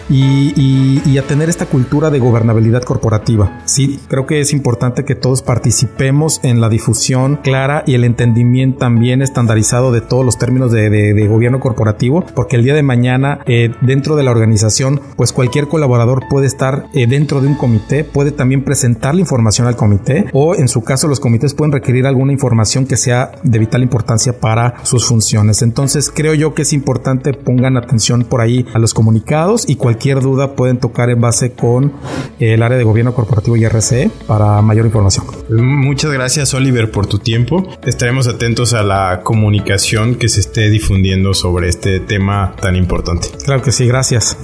y, 0.08 1.00
y 1.04 1.18
a 1.18 1.22
tener 1.22 1.48
esta 1.48 1.66
cultura 1.66 1.75
de 1.76 2.18
gobernabilidad 2.18 2.82
corporativa. 2.82 3.60
Sí, 3.64 4.00
creo 4.08 4.26
que 4.26 4.40
es 4.40 4.52
importante 4.52 5.04
que 5.04 5.14
todos 5.14 5.42
participemos 5.42 6.40
en 6.42 6.60
la 6.60 6.68
difusión 6.68 7.36
clara 7.42 7.84
y 7.86 7.94
el 7.94 8.04
entendimiento 8.04 8.78
también 8.78 9.22
estandarizado 9.22 9.92
de 9.92 10.00
todos 10.00 10.24
los 10.24 10.38
términos 10.38 10.72
de, 10.72 11.26
gobierno 11.28 11.60
corporativo, 11.60 12.24
porque 12.34 12.56
el 12.56 12.62
día 12.62 12.74
de 12.74 12.82
mañana 12.82 13.40
eh, 13.46 13.70
dentro 13.80 14.16
de 14.16 14.22
la 14.22 14.30
organización, 14.30 15.00
pues 15.16 15.32
cualquier 15.32 15.68
colaborador 15.68 16.22
puede 16.30 16.46
estar 16.46 16.86
eh, 16.94 17.06
dentro 17.06 17.40
de 17.40 17.48
un 17.48 17.56
comité, 17.56 18.04
puede 18.04 18.30
también 18.30 18.64
presentar 18.64 19.14
la 19.14 19.20
información 19.20 19.66
al 19.66 19.76
comité 19.76 20.26
o 20.32 20.54
en 20.54 20.68
su 20.68 20.82
caso 20.82 21.08
los 21.08 21.20
comités 21.20 21.54
pueden 21.54 21.72
requerir 21.72 22.06
alguna 22.06 22.32
información 22.32 22.86
que 22.86 22.96
sea 22.96 23.32
de 23.42 23.58
vital 23.58 23.82
importancia 23.82 24.38
para 24.38 24.84
sus 24.84 25.06
funciones. 25.06 25.62
Entonces 25.62 26.12
creo 26.14 26.34
yo 26.34 26.54
que 26.54 26.62
es 26.62 26.72
importante 26.72 27.32
pongan 27.32 27.76
atención 27.76 28.24
por 28.24 28.40
ahí 28.40 28.66
a 28.72 28.78
los 28.78 28.94
comunicados 28.94 29.68
y 29.68 29.76
cualquier 29.76 30.20
duda 30.20 30.54
pueden 30.54 30.78
tocar 30.78 31.10
en 31.10 31.20
base 31.20 31.52
con 31.52 31.65
con 31.66 31.92
el 32.38 32.62
área 32.62 32.78
de 32.78 32.84
gobierno 32.84 33.12
corporativo 33.12 33.56
y 33.56 33.66
RCE 33.66 34.08
para 34.28 34.62
mayor 34.62 34.86
información. 34.86 35.26
Muchas 35.50 36.12
gracias 36.12 36.54
Oliver 36.54 36.92
por 36.92 37.08
tu 37.08 37.18
tiempo. 37.18 37.66
Estaremos 37.84 38.28
atentos 38.28 38.72
a 38.72 38.84
la 38.84 39.22
comunicación 39.24 40.14
que 40.14 40.28
se 40.28 40.38
esté 40.38 40.70
difundiendo 40.70 41.34
sobre 41.34 41.68
este 41.68 41.98
tema 41.98 42.54
tan 42.60 42.76
importante. 42.76 43.28
Claro 43.44 43.62
que 43.62 43.72
sí, 43.72 43.84
gracias. 43.84 44.36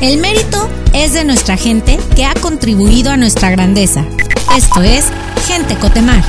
El 0.00 0.22
mérito 0.22 0.70
es 0.94 1.12
de 1.12 1.24
nuestra 1.24 1.58
gente 1.58 1.98
que 2.16 2.24
ha 2.24 2.32
contribuido 2.32 3.10
a 3.10 3.18
nuestra 3.18 3.50
grandeza. 3.50 4.06
Esto 4.56 4.82
es 4.82 5.12
Gente 5.48 5.76
Cotemar. 5.80 6.20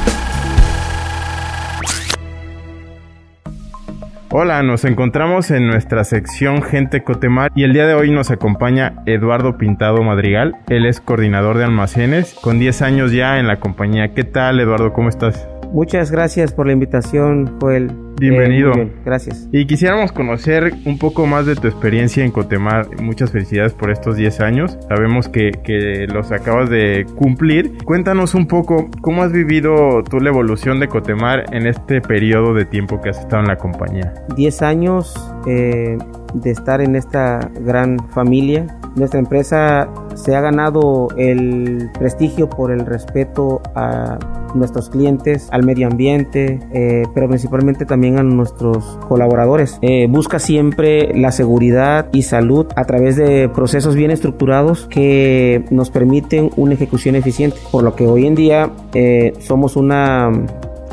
Hola, 4.32 4.64
nos 4.64 4.86
encontramos 4.86 5.52
en 5.52 5.68
nuestra 5.68 6.06
sección 6.06 6.62
Gente 6.62 7.04
Cotemar 7.04 7.52
y 7.54 7.64
el 7.64 7.74
día 7.74 7.86
de 7.86 7.96
hoy 7.96 8.12
nos 8.12 8.32
acompaña 8.32 9.04
Eduardo 9.06 9.58
Pintado 9.58 10.02
Madrigal. 10.04 10.56
Él 10.70 10.86
es 10.86 11.02
coordinador 11.02 11.58
de 11.58 11.66
almacenes 11.66 12.34
con 12.42 12.60
10 12.60 12.82
años 12.82 13.12
ya 13.12 13.40
en 13.40 13.48
la 13.48 13.60
compañía. 13.60 14.14
¿Qué 14.14 14.24
tal, 14.24 14.62
Eduardo? 14.62 14.94
¿Cómo 14.94 15.10
estás? 15.10 15.50
Muchas 15.74 16.12
gracias 16.12 16.54
por 16.54 16.68
la 16.68 16.72
invitación, 16.72 17.60
Joel. 17.60 17.92
Bienvenido. 18.20 18.74
Eh, 18.74 18.92
gracias. 19.06 19.48
Y 19.52 19.66
quisiéramos 19.66 20.12
conocer 20.12 20.74
un 20.86 20.98
poco 20.98 21.26
más 21.26 21.46
de 21.46 21.56
tu 21.56 21.68
experiencia 21.68 22.24
en 22.24 22.32
Cotemar. 22.32 23.02
Muchas 23.02 23.32
felicidades 23.32 23.74
por 23.74 23.92
estos 23.92 24.18
10 24.18 24.42
años. 24.42 24.78
Sabemos 24.90 25.30
que, 25.30 25.52
que, 25.64 26.06
los 26.08 26.32
acabas 26.32 26.70
de 26.70 27.06
cumplir. 27.16 27.78
Cuéntanos 27.86 28.36
un 28.36 28.48
poco 28.48 28.90
cómo 29.02 29.24
has 29.24 29.32
vivido 29.32 30.04
tú 30.04 30.20
la 30.20 30.30
evolución 30.30 30.80
de 30.80 30.88
Cotemar 30.90 31.46
en 31.54 31.66
este 31.66 32.02
periodo 32.02 32.54
de 32.54 32.66
tiempo 32.66 33.02
que 33.02 33.10
has 33.10 33.20
estado 33.20 33.44
en 33.44 33.48
la 33.48 33.58
compañía. 33.58 34.14
10 34.36 34.62
años 34.64 35.16
eh, 35.48 35.98
de 36.34 36.52
estar 36.52 36.82
en 36.82 36.96
esta 36.96 37.40
gran 37.62 37.98
familia. 38.10 38.68
Nuestra 38.96 39.20
empresa 39.20 39.88
se 40.16 40.36
ha 40.36 40.42
ganado 40.42 41.08
el 41.16 41.90
prestigio 41.98 42.50
por 42.50 42.72
el 42.72 42.86
respeto 42.86 43.62
a 43.76 44.18
nuestros 44.56 44.90
clientes, 44.90 45.48
al 45.52 45.64
medio 45.64 45.88
ambiente, 45.88 46.60
eh, 46.74 47.04
pero 47.14 47.28
principalmente 47.28 47.86
también 47.86 48.09
a 48.18 48.24
nuestros 48.24 48.98
colaboradores. 49.08 49.78
Eh, 49.82 50.08
busca 50.10 50.40
siempre 50.40 51.14
la 51.14 51.32
seguridad 51.32 52.08
y 52.12 52.24
salud 52.24 52.68
a 52.76 52.86
través 52.86 53.16
de 53.16 53.50
procesos 53.50 53.96
bien 53.96 54.12
estructurados 54.12 54.88
que 54.88 55.66
nos 55.70 55.90
permiten 55.90 56.50
una 56.56 56.74
ejecución 56.74 57.16
eficiente, 57.16 57.58
por 57.72 57.84
lo 57.84 57.96
que 57.96 58.08
hoy 58.08 58.26
en 58.26 58.36
día 58.36 58.72
eh, 58.94 59.34
somos 59.40 59.76
una 59.76 60.32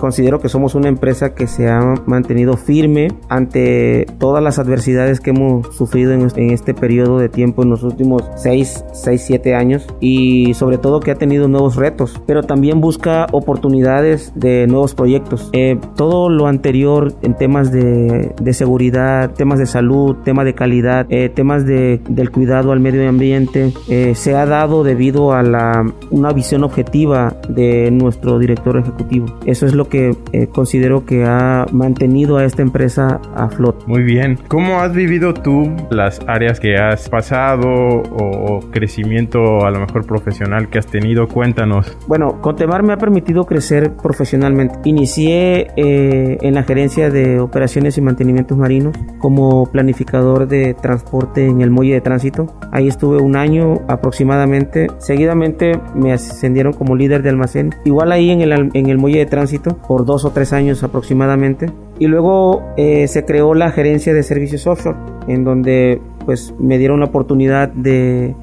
Considero 0.06 0.38
que 0.38 0.48
somos 0.48 0.76
una 0.76 0.88
empresa 0.88 1.34
que 1.34 1.48
se 1.48 1.68
ha 1.68 1.80
mantenido 2.06 2.56
firme 2.56 3.08
ante 3.28 4.06
todas 4.20 4.40
las 4.40 4.60
adversidades 4.60 5.18
que 5.18 5.30
hemos 5.30 5.74
sufrido 5.74 6.12
en, 6.12 6.30
este 6.52 6.74
periodo 6.74 7.18
de 7.18 7.28
tiempo 7.28 7.64
en 7.64 7.70
los 7.70 7.82
últimos 7.82 8.22
6, 8.36 8.84
6, 8.92 9.24
7 9.26 9.56
años 9.56 9.84
y 9.98 10.54
sobre 10.54 10.78
todo 10.78 11.00
que 11.00 11.10
ha 11.10 11.16
tenido 11.16 11.48
nuevos 11.48 11.74
retos, 11.74 12.22
pero 12.24 12.44
también 12.44 12.80
busca 12.80 13.26
oportunidades 13.32 14.30
de 14.36 14.68
nuevos 14.68 14.94
proyectos. 14.94 15.50
Eh, 15.52 15.76
todo 15.96 16.28
lo 16.28 16.46
anterior 16.46 17.12
en 17.22 17.34
temas 17.34 17.72
de, 17.72 18.32
seguridad, 18.52 19.32
temas 19.32 19.58
de 19.58 19.66
salud, 19.66 20.18
temas 20.24 20.44
de 20.44 20.54
calidad, 20.54 21.06
eh, 21.10 21.30
temas 21.30 21.66
de, 21.66 22.00
del 22.08 22.30
cuidado 22.30 22.70
al 22.70 22.78
medio 22.78 23.08
ambiente, 23.08 23.72
eh, 23.88 24.14
se 24.14 24.36
ha 24.36 24.46
dado 24.46 24.84
debido 24.84 25.32
a 25.32 25.42
la, 25.42 25.84
una 26.12 26.32
visión 26.32 26.62
objetiva 26.62 27.34
de 27.48 27.90
nuestro 27.90 28.38
director 28.38 28.78
ejecutivo. 28.78 29.26
Eso 29.46 29.66
es 29.66 29.74
lo 29.74 29.88
que 29.88 29.95
eh, 29.96 30.48
considero 30.52 31.04
que 31.04 31.24
ha 31.24 31.66
mantenido 31.72 32.36
a 32.36 32.44
esta 32.44 32.62
empresa 32.62 33.20
a 33.34 33.48
flote. 33.48 33.84
Muy 33.86 34.02
bien. 34.02 34.38
¿Cómo 34.48 34.80
has 34.80 34.94
vivido 34.94 35.34
tú 35.34 35.72
las 35.90 36.20
áreas 36.26 36.60
que 36.60 36.76
has 36.76 37.08
pasado 37.08 37.66
o, 37.66 38.60
crecimiento 38.70 39.64
a 39.64 39.70
lo 39.70 39.80
mejor 39.80 40.06
profesional 40.06 40.68
que 40.68 40.78
has 40.78 40.86
tenido? 40.86 41.28
Cuéntanos. 41.28 41.96
Bueno, 42.06 42.40
Contemar 42.40 42.82
me 42.82 42.92
ha 42.92 42.98
permitido 42.98 43.44
crecer 43.44 43.94
profesionalmente. 43.96 44.78
Inicié 44.84 45.68
eh, 45.76 46.38
en 46.40 46.54
la 46.54 46.62
gerencia 46.62 47.10
de 47.10 47.40
operaciones 47.40 47.98
y 47.98 48.00
mantenimientos 48.00 48.56
marinos 48.56 48.96
como 49.18 49.66
planificador 49.66 50.46
de 50.46 50.74
transporte 50.74 51.46
en 51.46 51.60
el 51.60 51.70
muelle 51.70 51.94
de 51.94 52.00
tránsito. 52.00 52.46
Ahí 52.72 52.88
estuve 52.88 53.18
un 53.20 53.36
año 53.36 53.80
aproximadamente. 53.88 54.88
Seguidamente 54.98 55.72
me 55.94 56.12
ascendieron 56.12 56.72
como 56.72 56.96
líder 56.96 57.22
de 57.22 57.30
almacén. 57.30 57.74
Igual 57.84 58.12
ahí 58.12 58.30
en 58.30 58.40
el, 58.40 58.70
en 58.72 58.88
el 58.88 58.98
muelle 58.98 59.18
de 59.18 59.26
tránsito 59.26 59.75
por 59.86 60.04
dos 60.04 60.24
o 60.24 60.30
tres 60.30 60.52
años 60.52 60.82
aproximadamente. 60.82 61.70
Y 61.98 62.06
luego 62.06 62.62
eh, 62.76 63.08
se 63.08 63.24
creó 63.24 63.54
la 63.54 63.70
gerencia 63.70 64.12
de 64.12 64.22
servicios 64.22 64.66
offshore, 64.66 64.98
en 65.28 65.44
donde 65.44 66.00
pues 66.26 66.52
me 66.58 66.76
dieron 66.76 67.00
la 67.00 67.06
oportunidad 67.06 67.68
de, 67.68 68.34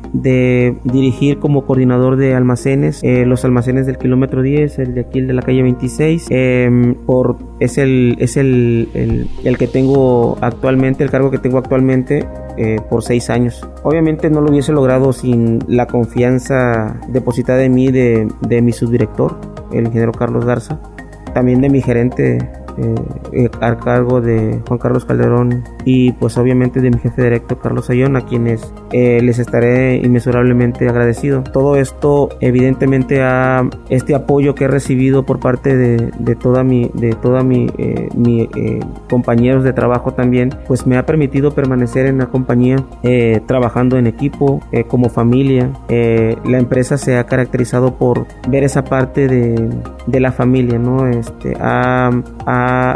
dirigir 0.86 1.38
como 1.40 1.66
coordinador 1.66 2.16
de 2.16 2.34
almacenes 2.34 3.02
eh, 3.04 3.26
los 3.26 3.44
almacenes 3.44 3.86
del 3.86 3.98
kilómetro 3.98 4.42
10, 4.42 4.80
el 4.80 4.96
de 4.96 5.02
aquí 5.02 5.20
el 5.20 5.28
de 5.28 5.34
la 5.34 5.42
calle 5.42 5.62
26, 5.62 6.28
em, 6.30 6.96
por, 6.96 7.36
es, 7.60 7.78
el, 7.78 8.16
es 8.20 8.38
el, 8.38 8.88
el, 9.44 9.58
que 9.58 9.68
tengo 9.68 10.38
actualmente, 10.40 11.04
el 11.04 11.12
cargo 11.12 11.30
que 11.30 11.40
tengo 11.40 11.58
actualmente 11.58 12.26
eh, 12.58 12.78
por 12.90 13.04
seis 13.04 13.30
años. 13.30 13.68
Obviamente 13.84 14.30
no 14.30 14.40
lo 14.40 14.50
hubiese 14.50 14.72
logrado 14.72 15.12
sin 15.12 15.60
la 15.68 15.86
confianza 15.86 17.02
depositada 17.10 17.64
en 17.64 17.76
mí 17.76 17.92
de, 17.92 18.30
de 18.48 18.62
mi 18.62 18.72
subdirector, 18.72 19.36
el 19.74 19.88
ingeniero 19.88 20.14
Carlos 20.14 20.46
Garza, 20.46 20.80
también 21.34 21.62
de 21.62 21.70
mi 21.70 21.82
gerente 21.82 22.38
eh, 22.78 22.96
eh, 23.34 23.50
cargo 23.84 24.22
de 24.22 24.60
Juan 24.68 24.80
Carlos 24.80 25.06
Calderón 25.06 25.64
y 25.86 26.12
pues 26.14 26.38
obviamente 26.38 26.82
de 26.82 26.92
mi 26.92 27.00
jefe 27.00 27.24
directo 27.24 27.60
Carlos 27.60 27.90
Ayón 27.90 28.16
a 28.16 28.26
quienes 28.26 28.74
eh, 28.92 29.22
les 29.22 29.40
estaré 29.40 29.98
inmesurablemente 29.98 30.88
agradecido. 30.88 31.44
Todo 31.44 31.76
esto 31.76 32.30
evidentemente 32.40 33.22
a 33.22 33.70
este 33.90 34.16
apoyo 34.16 34.56
que 34.56 34.66
he 34.66 34.68
recibido 34.68 35.24
por 35.24 35.40
parte 35.40 35.76
de, 35.76 36.12
de 36.20 36.36
toda 36.36 36.64
mi 36.64 36.92
de 36.94 37.14
toda 37.14 37.44
mi, 37.44 37.68
mi 38.16 38.50
compañeros 39.10 39.64
de 39.64 39.74
trabajo 39.74 40.14
también 40.14 40.54
pues 40.68 40.86
me 40.86 40.98
ha 40.98 41.06
permitido 41.06 41.52
permanecer 41.52 42.06
en 42.06 42.18
la 42.18 42.28
compañía 42.28 42.78
trabajando 43.46 43.98
en 43.98 44.08
equipo 44.08 44.62
como 44.88 45.10
familia. 45.10 45.72
la 45.90 46.58
empresa 46.58 46.98
se 46.98 47.18
ha 47.18 47.26
caracterizado 47.26 47.96
por 47.98 48.26
ver 48.48 48.64
esa 48.64 48.84
parte 48.84 49.28
de, 49.28 49.70
de 50.08 50.20
la 50.20 50.32
familia, 50.32 50.78
¿no? 50.80 51.08
Este, 51.08 51.56
ha, 51.60 52.12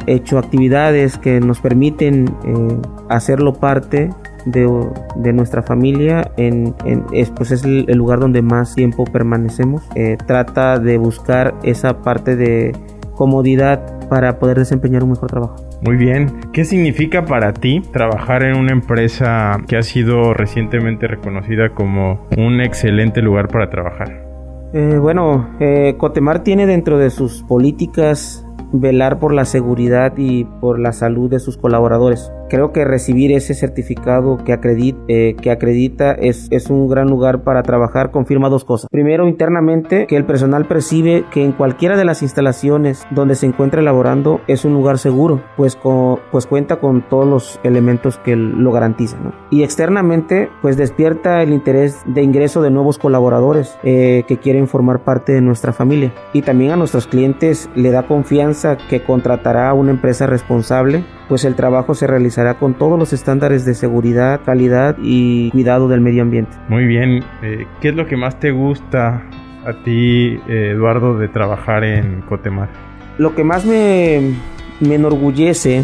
hecho 0.08 0.38
actividades 0.38 1.17
que 1.17 1.39
nos 1.39 1.60
permiten 1.60 2.29
eh, 2.46 2.76
hacerlo 3.10 3.53
parte 3.53 4.10
de, 4.51 5.34
nuestra 5.34 5.62
familia 5.62 6.31
en, 6.38 6.74
es, 7.12 7.31
pues 7.31 7.51
es 7.51 7.63
el, 7.63 7.86
lugar 7.98 8.19
donde 8.19 8.41
más 8.41 8.75
tiempo 8.75 9.03
permanecemos 9.05 9.84
eh, 9.96 10.17
trata 10.25 10.79
de 10.79 10.98
buscar 10.98 11.55
esa 11.63 12.01
parte 12.01 12.36
de 12.36 12.75
comodidad 13.15 14.07
para 14.10 14.39
poder 14.39 14.57
desempeñar 14.60 15.03
un 15.03 15.12
mejor 15.12 15.29
trabajo 15.29 15.55
muy 15.79 15.96
bien. 15.96 16.39
¿Qué 16.53 16.65
significa 16.65 17.25
para 17.25 17.53
ti 17.53 17.81
trabajar 17.93 18.41
en 18.41 18.57
una 18.57 18.72
empresa 18.72 19.57
que 19.67 19.77
ha 19.77 19.84
sido 19.84 20.34
recientemente 20.34 21.05
reconocida 21.05 21.69
como 21.75 22.25
un 22.36 22.62
excelente 22.62 23.22
lugar 23.22 23.48
para 23.48 23.69
trabajar? 23.69 24.25
Eh, 24.74 24.98
bueno, 25.00 25.51
Cotemar 25.98 26.41
tiene 26.43 26.65
dentro 26.65 26.98
de 26.98 27.12
sus 27.12 27.43
políticas 27.43 28.46
velar 28.71 29.19
por 29.19 29.33
la 29.33 29.45
seguridad 29.45 30.13
y 30.17 30.45
por 30.45 30.79
la 30.79 30.91
salud 30.91 31.29
de 31.29 31.39
sus 31.39 31.57
colaboradores. 31.57 32.31
Creo 32.50 32.71
que 32.71 32.86
recibir 32.86 33.33
ese 33.33 33.53
certificado 33.53 34.38
que 34.38 34.53
acredita, 34.53 35.00
eh, 35.09 35.36
que 35.41 35.51
acredita 35.51 36.13
es, 36.13 36.47
es 36.50 36.69
un 36.69 36.88
gran 36.88 37.09
lugar 37.09 37.43
para 37.43 37.62
trabajar. 37.62 38.12
Confirma 38.12 38.47
dos 38.47 38.63
cosas. 38.63 38.88
Primero, 38.89 39.27
internamente, 39.27 40.07
que 40.07 40.15
el 40.15 40.24
personal 40.24 40.65
percibe 40.65 41.25
que 41.31 41.43
en 41.43 41.51
cualquiera 41.51 41.97
de 41.97 42.05
las 42.05 42.21
instalaciones 42.21 43.05
donde 43.12 43.36
se 43.36 43.47
encuentra 43.47 43.81
elaborando 43.81 44.39
es 44.47 44.63
un 44.63 44.74
lugar 44.74 44.97
seguro, 44.97 45.41
pues, 45.57 45.77
pues 46.31 46.45
cuenta 46.45 46.77
con 46.77 47.01
todos 47.01 47.27
los 47.27 47.59
elementos 47.63 48.17
que 48.17 48.38
lo 48.38 48.71
garantizan. 48.71 49.33
Y 49.51 49.63
externamente, 49.63 50.50
pues 50.62 50.77
despierta 50.77 51.43
el 51.43 51.51
interés 51.51 51.97
de 52.05 52.21
ingreso 52.21 52.62
de 52.62 52.71
nuevos 52.71 52.97
colaboradores 52.97 53.77
eh, 53.83 54.24
que 54.25 54.38
quieren 54.38 54.69
formar 54.69 55.03
parte 55.03 55.33
de 55.33 55.41
nuestra 55.41 55.74
familia. 55.74 56.13
Y 56.31 56.43
también 56.43 56.71
a 56.71 56.77
nuestros 56.77 57.07
clientes 57.07 57.69
le 57.75 57.91
da 57.91 58.07
confianza 58.07 58.56
que 58.89 59.01
contratará 59.01 59.69
a 59.69 59.73
una 59.73 59.91
empresa 59.91 60.25
responsable 60.25 61.03
pues 61.27 61.43
el 61.45 61.55
trabajo 61.55 61.93
se 61.93 62.07
realizará 62.07 62.55
con 62.55 62.73
todos 62.73 62.97
los 62.97 63.13
estándares 63.13 63.65
de 63.65 63.73
seguridad, 63.73 64.41
calidad 64.45 64.95
y 65.01 65.51
cuidado 65.51 65.87
del 65.87 66.01
medio 66.01 66.21
ambiente. 66.21 66.55
Muy 66.69 66.85
bien, 66.85 67.23
eh, 67.41 67.67
¿qué 67.81 67.89
es 67.89 67.95
lo 67.95 68.07
que 68.07 68.15
más 68.15 68.39
te 68.39 68.51
gusta 68.51 69.23
a 69.65 69.83
ti, 69.83 70.39
eh, 70.47 70.71
Eduardo, 70.73 71.17
de 71.17 71.27
trabajar 71.27 71.83
en 71.83 72.21
Cotemar? 72.21 72.69
Lo 73.17 73.35
que 73.35 73.43
más 73.43 73.65
me, 73.65 74.35
enorgullece 74.81 75.83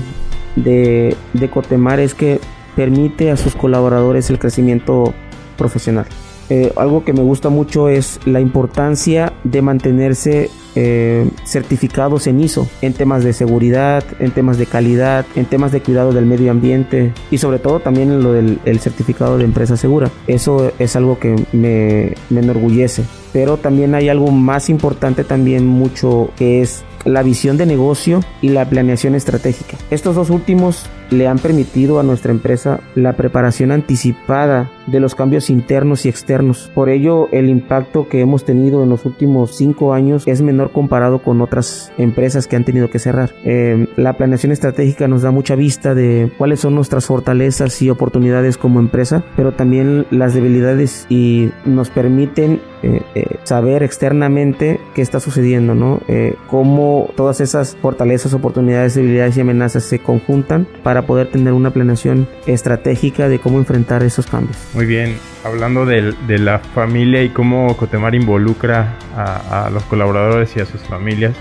de, 0.56 1.16
de 1.34 1.50
Cotemar 1.50 2.00
es 2.00 2.14
que 2.14 2.40
permite 2.76 3.32
a 3.32 3.38
sus 3.38 3.56
colaboradores 3.56 4.30
el 4.30 4.40
crecimiento 4.40 5.14
profesional. 5.58 6.06
Eh, 6.50 6.72
algo 6.76 7.04
que 7.04 7.14
me 7.14 7.22
gusta 7.22 7.50
mucho 7.50 7.90
es 7.90 8.20
la 8.26 8.40
importancia 8.40 9.34
de 9.44 9.62
mantenerse 9.62 10.50
eh, 10.76 11.30
certificados 11.46 12.26
en 12.26 12.40
ISO 12.40 12.68
en 12.82 12.94
temas 12.94 13.24
de 13.24 13.34
seguridad, 13.34 14.04
en 14.20 14.32
temas 14.32 14.58
de 14.58 14.66
calidad, 14.66 15.26
en 15.36 15.46
temas 15.46 15.72
de 15.72 15.82
cuidado 15.82 16.12
del 16.14 16.26
medio 16.26 16.52
ambiente 16.52 17.14
y 17.30 17.38
sobre 17.38 17.60
todo 17.60 17.80
también 17.80 18.12
en 18.12 18.24
lo 18.24 18.34
del 18.34 18.80
certificado 18.80 19.38
de 19.38 19.46
empresa 19.46 19.78
segura. 19.78 20.10
Eso 20.28 20.72
es 20.80 20.96
algo 20.96 21.20
que 21.20 21.36
me, 21.54 22.16
me 22.30 22.42
enorgullece. 22.42 23.04
Pero 23.32 23.58
también 23.58 23.96
hay 23.96 24.10
algo 24.10 24.32
más 24.32 24.70
importante 24.70 25.24
también 25.24 25.66
mucho 25.66 26.30
que 26.36 26.62
es 26.62 26.84
la 27.06 27.24
visión 27.24 27.58
de 27.58 27.66
negocio 27.66 28.22
y 28.42 28.50
la 28.50 28.66
planeación 28.70 29.16
estratégica. 29.16 29.78
Estos 29.92 30.16
dos 30.16 30.30
últimos 30.30 30.86
le 31.10 31.28
han 31.28 31.40
permitido 31.40 32.00
a 32.00 32.04
nuestra 32.04 32.32
empresa 32.32 32.80
la 32.96 33.14
preparación 33.14 33.72
anticipada 33.72 34.70
de 34.88 35.00
los 35.00 35.16
cambios 35.16 35.50
internos 35.50 36.06
y 36.06 36.10
externos. 36.10 36.72
Por 36.74 36.90
ello, 36.90 37.30
el 37.32 37.50
impacto 37.50 38.08
que 38.08 38.22
hemos 38.22 38.46
tenido 38.46 38.84
en 38.84 38.90
los 38.90 39.06
últimos 39.06 39.56
cinco 39.56 39.94
años 39.94 40.24
es 40.28 40.42
menor 40.42 40.72
comparado 40.72 41.20
con 41.20 41.42
otras 41.42 41.92
empresas 41.98 42.48
que 42.48 42.56
han 42.56 42.66
tenido 42.66 42.90
que 42.90 43.00
cerrar. 43.00 43.32
Eh, 43.44 43.88
la 43.96 44.14
planeación 44.14 44.52
estratégica 44.52 45.08
nos 45.08 45.22
da 45.22 45.32
mucha 45.32 45.56
vista 45.56 45.96
de 45.96 46.32
cuáles 46.38 46.60
son 46.60 46.76
nuestras 46.76 47.06
fortalezas 47.06 47.82
y 47.82 47.90
oportunidades 47.90 48.58
como 48.58 48.80
empresa, 48.80 49.24
pero 49.36 49.54
también 49.54 50.06
las 50.12 50.34
debilidades 50.34 51.06
y 51.10 51.50
nos 51.66 51.90
permiten 51.90 52.62
eh, 52.82 53.02
eh, 53.16 53.38
saber 53.44 53.84
externamente 53.84 54.80
qué 54.94 55.02
está 55.02 55.20
sucediendo, 55.20 55.74
¿no? 55.74 56.02
cómo 56.48 57.10
todas 57.16 57.42
esas 57.42 57.76
fortalezas, 57.82 58.34
oportunidades, 58.34 58.96
debilidades 58.96 59.38
y 59.38 59.42
amenazas 59.42 59.84
se 59.84 60.00
conjuntan 60.00 60.68
poder 61.02 61.28
tener 61.28 61.54
una 61.54 61.72
planeación 61.72 62.28
estratégica 62.46 63.28
de 63.28 63.40
cómo 63.40 63.58
enfrentar 63.58 64.04
esos 64.04 64.28
cambios. 64.28 64.58
Muy 64.74 64.86
bien, 64.86 65.18
hablando 65.44 65.86
de, 65.86 66.14
la 66.40 66.60
familia 66.60 67.24
y 67.24 67.30
cómo 67.30 67.76
Cotemar 67.76 68.16
involucra 68.16 68.96
a, 69.18 69.70
los 69.74 69.84
colaboradores 69.84 70.56
y 70.56 70.62
a 70.62 70.66
sus 70.66 70.82
familias, 70.82 71.36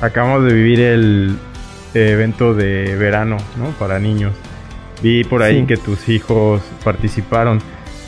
acabamos 0.00 0.44
de 0.44 0.52
vivir 0.52 0.80
el 0.80 1.36
evento 1.94 2.54
de 2.54 2.94
verano 2.96 3.38
¿no? 3.56 3.70
para 3.78 3.98
niños. 3.98 4.32
Vi 5.02 5.24
por 5.24 5.42
ahí 5.42 5.64
que 5.64 5.76
tus 5.76 6.08
hijos 6.08 6.62
participaron. 6.84 7.58